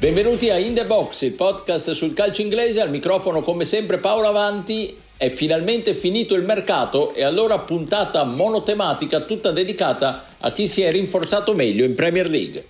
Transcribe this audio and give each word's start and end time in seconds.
Benvenuti 0.00 0.48
a 0.48 0.56
In 0.56 0.72
The 0.72 0.86
Box, 0.86 1.20
il 1.20 1.32
podcast 1.32 1.90
sul 1.90 2.14
calcio 2.14 2.40
inglese, 2.40 2.80
al 2.80 2.88
microfono 2.88 3.42
come 3.42 3.66
sempre 3.66 3.98
Paolo 3.98 4.28
Avanti. 4.28 4.96
È 5.14 5.28
finalmente 5.28 5.92
finito 5.92 6.34
il 6.34 6.42
mercato 6.42 7.12
e 7.12 7.22
allora 7.22 7.58
puntata 7.58 8.24
monotematica 8.24 9.20
tutta 9.20 9.52
dedicata 9.52 10.24
a 10.38 10.52
chi 10.52 10.66
si 10.66 10.80
è 10.80 10.90
rinforzato 10.90 11.52
meglio 11.52 11.84
in 11.84 11.94
Premier 11.94 12.30
League. 12.30 12.64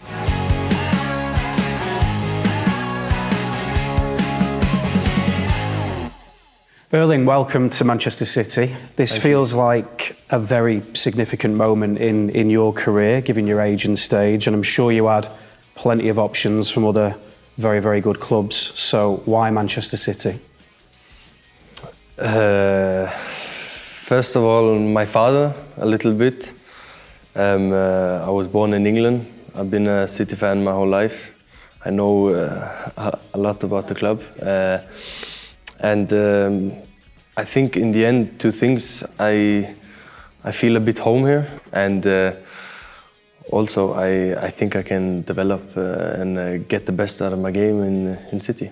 Erling, 6.89 7.25
welcome 7.25 7.69
to 7.69 7.85
Manchester 7.85 8.27
City. 8.27 8.75
This 8.97 9.11
Thank 9.11 9.23
feels 9.23 9.53
you. 9.53 9.65
like 9.65 10.17
a 10.31 10.41
very 10.41 10.83
significant 10.95 11.55
moment 11.55 12.01
in, 12.01 12.31
in 12.31 12.51
your 12.51 12.73
career, 12.73 13.23
given 13.23 13.47
your 13.47 13.61
age 13.61 13.87
and 13.87 13.97
stage, 13.97 14.49
and 14.49 14.57
I'm 14.57 14.65
sure 14.65 14.91
you 14.91 15.07
had 15.07 15.29
plenty 15.81 16.11
of 16.11 16.19
options 16.19 16.71
from 16.71 16.85
other 16.85 17.17
very, 17.57 17.81
very 17.81 18.03
good 18.03 18.21
clubs. 18.21 18.57
So 18.79 19.23
why 19.25 19.51
Manchester 19.51 19.97
City? 19.97 20.39
Uh, 22.19 23.07
first 24.05 24.37
of 24.37 24.43
all, 24.43 24.79
my 24.79 25.07
father, 25.07 25.55
a 25.79 25.87
little 25.87 26.13
bit. 26.13 26.53
Um, 27.35 27.73
uh, 27.73 28.27
I 28.27 28.29
was 28.29 28.47
born 28.47 28.75
in 28.75 28.87
England. 28.87 29.25
I've 29.55 29.71
been 29.71 29.87
a 29.87 30.07
City 30.07 30.37
fan 30.37 30.63
my 30.63 30.73
whole 30.73 30.87
life. 30.89 31.33
I 31.87 31.89
know 31.89 32.29
uh, 32.29 33.19
a 33.33 33.39
lot 33.39 33.65
about 33.65 33.89
the 33.89 33.95
club. 33.95 34.21
Uh, 34.43 34.81
and 35.79 36.13
um, 36.13 36.73
I 37.39 37.45
think 37.45 37.79
in 37.79 37.91
the 37.91 38.05
end, 38.05 38.39
two 38.39 38.53
things. 38.53 39.03
I, 39.19 39.75
I 40.45 40.53
feel 40.53 40.77
a 40.77 40.81
bit 40.81 40.99
home 40.99 41.25
here. 41.25 41.49
And 41.73 42.07
uh, 42.07 42.33
also 43.51 43.95
I, 43.95 44.33
I 44.47 44.51
think 44.51 44.75
I 44.75 44.83
can 44.83 45.23
develop 45.23 45.77
uh, 45.77 46.21
and 46.21 46.39
uh, 46.39 46.59
get 46.69 46.87
the 46.87 46.93
best 46.93 47.21
out 47.21 47.33
of 47.33 47.39
my 47.39 47.51
game 47.51 47.85
in, 47.85 48.19
in 48.31 48.41
City. 48.41 48.71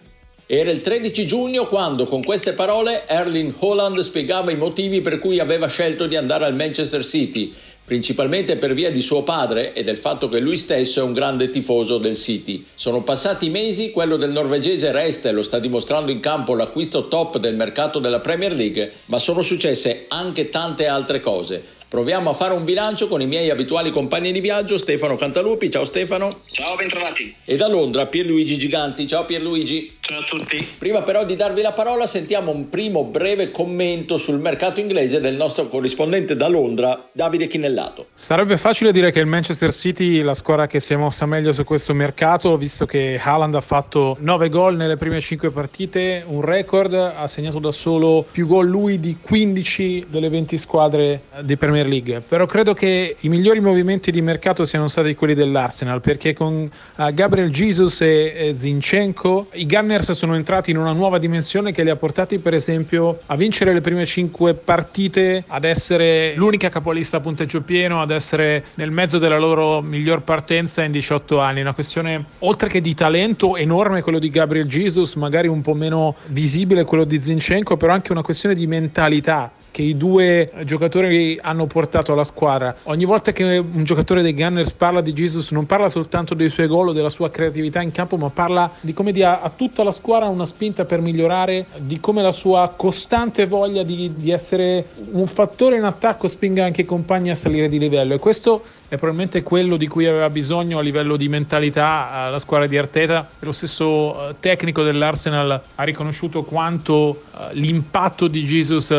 Era 0.50 0.70
il 0.70 0.80
13 0.80 1.27
giugno 1.27 1.66
quando 1.66 2.06
con 2.06 2.22
queste 2.22 2.55
parole 2.55 3.06
Erling 3.06 3.53
Holland 3.58 3.98
spiegava 4.00 4.50
i 4.50 4.56
motivi 4.56 5.03
per 5.03 5.19
cui 5.19 5.41
aveva 5.41 5.69
scelto 5.69 6.06
di 6.06 6.16
andare 6.16 6.47
al 6.47 6.55
Manchester 6.55 7.05
City, 7.05 7.53
principalmente 7.84 8.56
per 8.56 8.72
via 8.72 8.91
di 8.91 9.03
suo 9.03 9.22
padre 9.25 9.75
e 9.75 9.84
del 9.84 9.98
fatto 9.98 10.30
che 10.30 10.41
lui 10.41 10.56
stesso 10.56 11.00
è 11.00 11.03
un 11.03 11.12
grande 11.12 11.50
tifoso 11.50 11.98
del 11.98 12.16
City. 12.16 12.64
Sono 12.75 13.03
passati 13.03 13.50
mesi, 13.50 13.91
quello 13.91 14.16
del 14.16 14.31
norvegese 14.31 14.91
resta 14.91 15.28
e 15.28 15.33
lo 15.33 15.42
sta 15.42 15.58
dimostrando 15.58 16.10
in 16.10 16.20
campo 16.20 16.55
l'acquisto 16.55 17.08
top 17.08 17.36
del 17.36 17.55
mercato 17.55 17.98
della 17.98 18.20
Premier 18.20 18.53
League, 18.53 18.92
ma 19.06 19.19
sono 19.19 19.42
successe 19.42 20.06
anche 20.08 20.48
tante 20.48 20.86
altre 20.86 21.20
cose. 21.20 21.77
Proviamo 21.89 22.28
a 22.28 22.34
fare 22.34 22.53
un 22.53 22.67
bilancio 22.67 23.08
con 23.08 23.22
i 23.22 23.27
miei 23.27 23.48
abituali 23.48 23.91
compagni 23.91 24.31
di 24.31 24.41
viaggio, 24.41 24.77
Stefano 24.77 25.17
Cantalupi. 25.17 25.70
Ciao 25.70 25.86
Stefano. 25.86 26.41
Ciao, 26.50 26.77
bentrovati. 26.77 27.34
E 27.47 27.56
da 27.56 27.67
Londra 27.67 28.05
Pierluigi 28.05 28.58
Giganti. 28.58 29.06
Ciao 29.06 29.25
Pierluigi. 29.25 29.97
Ciao 30.00 30.20
a 30.20 30.25
tutti. 30.25 30.62
Prima 30.78 31.00
però 31.00 31.25
di 31.25 31.34
darvi 31.34 31.62
la 31.62 31.72
parola 31.72 32.06
sentiamo 32.06 32.50
un 32.50 32.69
primo 32.69 33.05
breve 33.05 33.50
commento 33.50 34.19
sul 34.19 34.39
mercato 34.39 34.81
inglese 34.81 35.19
del 35.19 35.34
nostro 35.36 35.66
corrispondente 35.69 36.36
da 36.36 36.47
Londra, 36.47 37.09
Davide 37.11 37.47
Chinellato. 37.47 38.09
Sarebbe 38.12 38.59
facile 38.59 38.92
dire 38.92 39.11
che 39.11 39.20
il 39.20 39.27
Manchester 39.27 39.72
City 39.72 40.19
è 40.19 40.22
la 40.22 40.34
squadra 40.34 40.66
che 40.66 40.81
si 40.81 40.92
è 40.92 40.97
mossa 40.97 41.25
meglio 41.25 41.55
su 41.55 41.64
questo 41.64 41.94
mercato, 41.94 42.55
visto 42.59 42.84
che 42.84 43.19
Haaland 43.19 43.55
ha 43.55 43.62
fatto 43.62 44.19
9 44.20 44.50
gol 44.50 44.77
nelle 44.77 44.98
prime 44.98 45.22
5 45.22 45.50
partite, 45.53 46.22
un 46.27 46.42
record, 46.42 46.92
ha 46.92 47.27
segnato 47.28 47.59
da 47.59 47.72
solo 47.72 48.27
più 48.31 48.47
gol 48.47 48.66
lui 48.66 49.00
di 49.00 49.16
15 49.22 50.09
delle 50.11 50.28
20 50.28 50.59
squadre 50.59 51.22
di 51.41 51.56
Premier 51.56 51.77
Premier 51.79 51.87
League, 51.87 52.23
però 52.27 52.47
credo 52.47 52.75
che 52.75 53.17
i 53.21 53.29
migliori 53.29 53.61
movimenti 53.61 54.11
di 54.11 54.21
mercato 54.21 54.65
siano 54.65 54.89
stati 54.89 55.15
quelli 55.15 55.34
dell'Arsenal, 55.34 56.01
perché 56.01 56.34
con 56.34 56.69
uh, 56.97 57.15
Gabriel 57.15 57.51
Jesus 57.51 58.01
e, 58.01 58.55
Zinchenko 58.57 59.48
i 59.53 59.67
Gunners 59.67 60.11
sono 60.12 60.34
entrati 60.34 60.71
in 60.71 60.79
una 60.79 60.93
nuova 60.93 61.19
dimensione 61.19 61.73
che 61.73 61.84
li 61.84 61.91
ha 61.91 61.97
portati 61.97 62.38
per 62.38 62.55
esempio 62.55 63.21
a 63.27 63.37
vincere 63.37 63.72
le 63.72 63.81
prime 63.81 64.05
cinque 64.06 64.55
partite, 64.55 65.44
ad 65.47 65.65
essere 65.65 66.34
l'unica 66.34 66.69
capolista 66.69 67.19
a 67.19 67.21
punteggio 67.21 67.62
pieno, 67.62 68.00
ad 68.00 68.11
essere 68.11 68.65
nel 68.75 68.91
mezzo 68.91 69.19
della 69.19 69.38
loro 69.38 69.81
miglior 69.81 70.22
partenza 70.22 70.83
in 70.83 70.91
18 70.91 71.38
anni, 71.38 71.61
una 71.61 71.75
questione 71.75 72.25
oltre 72.41 72.69
che 72.69 72.81
di 72.81 72.94
talento 72.94 73.56
enorme 73.56 74.03
quello 74.03 74.19
di 74.19 74.31
Gabriel 74.31 74.67
Jesus, 74.67 75.15
magari 75.15 75.49
un 75.49 75.62
po' 75.62 75.75
meno 75.75 76.17
visibile 76.27 76.84
quello 76.84 77.05
di 77.05 77.19
Zinchenko, 77.19 77.77
però 77.77 77.93
anche 77.93 78.12
una 78.12 78.22
questione 78.22 78.55
di 78.55 78.67
mentalità 78.67 79.53
che 79.78 79.83
i 79.84 79.97
due 79.97 80.50
giocatori 80.65 81.39
hanno 81.41 81.69
portato 81.69 82.12
alla 82.12 82.25
squadra. 82.25 82.75
Ogni 82.84 83.05
volta 83.05 83.31
che 83.31 83.59
un 83.59 83.84
giocatore 83.84 84.22
dei 84.22 84.34
Gunners 84.34 84.72
parla 84.72 85.00
di 85.00 85.12
Jesus 85.12 85.53
non 85.53 85.66
parla 85.66 85.89
soltanto 85.89 86.34
dei 86.34 86.50
suoi 86.50 86.66
gol 86.66 86.89
o 86.89 86.93
della 86.93 87.09
sua 87.09 87.31
creatività 87.31 87.81
in 87.81 87.93
campo, 87.93 88.17
ma 88.17 88.28
parla 88.28 88.72
di 88.81 88.93
come 88.93 89.12
dia 89.12 89.41
a 89.41 89.50
tutta 89.50 89.84
la 89.84 89.93
squadra 89.93 90.27
una 90.27 90.44
spinta 90.44 90.84
per 90.84 91.00
migliorare, 91.00 91.67
di 91.77 92.00
come 92.00 92.22
la 92.22 92.33
sua 92.33 92.75
costante 92.77 93.47
voglia 93.47 93.84
di, 93.84 94.11
di 94.17 94.33
essere 94.33 94.87
un 95.12 95.28
fattore 95.28 95.77
in 95.77 95.84
attacco 95.84 96.27
spinga 96.27 96.65
anche 96.65 96.81
i 96.81 96.84
compagni 96.84 97.31
a 97.31 97.37
salire 97.37 97.69
di 97.69 97.78
livello 97.78 98.15
e 98.15 98.19
questo 98.19 98.65
è 98.88 98.97
probabilmente 98.97 99.43
quello 99.43 99.77
di 99.77 99.87
cui 99.87 100.06
aveva 100.06 100.31
bisogno 100.31 100.78
a 100.78 100.81
livello 100.81 101.17
di 101.17 101.28
mentalità 101.28 102.27
eh, 102.27 102.31
la 102.31 102.38
squadra 102.38 102.67
di 102.67 102.77
Arteta. 102.77 103.28
Lo 103.41 103.53
stesso 103.53 104.31
eh, 104.31 104.34
tecnico 104.41 104.83
dell'Arsenal 104.83 105.62
ha 105.75 105.83
riconosciuto 105.84 106.43
quanto 106.43 107.22
eh, 107.31 107.55
l'impatto 107.55 108.27
di 108.28 108.43
Jesus 108.44 108.91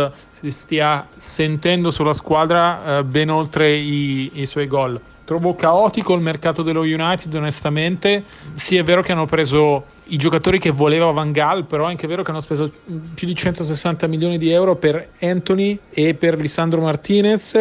si 0.41 0.51
stia 0.51 1.07
sentendo 1.15 1.91
sulla 1.91 2.13
squadra 2.13 3.03
ben 3.03 3.29
oltre 3.29 3.75
i, 3.75 4.31
i 4.35 4.45
suoi 4.45 4.67
gol. 4.67 4.99
Trovo 5.25 5.53
caotico 5.53 6.15
il 6.15 6.21
mercato 6.21 6.63
dello 6.63 6.81
United, 6.81 7.31
onestamente. 7.35 8.23
Sì, 8.53 8.77
è 8.77 8.83
vero 8.83 9.01
che 9.01 9.11
hanno 9.11 9.27
preso 9.27 9.83
i 10.05 10.17
giocatori 10.17 10.57
che 10.57 10.71
voleva 10.71 11.11
Van 11.11 11.31
Gaal, 11.31 11.65
però 11.65 11.85
è 11.85 11.89
anche 11.89 12.07
vero 12.07 12.23
che 12.23 12.31
hanno 12.31 12.39
speso 12.39 12.71
più 13.13 13.27
di 13.27 13.35
160 13.35 14.07
milioni 14.07 14.37
di 14.37 14.49
euro 14.49 14.75
per 14.75 15.09
Anthony 15.21 15.77
e 15.91 16.15
per 16.15 16.39
Lisandro 16.39 16.81
Martinez 16.81 17.55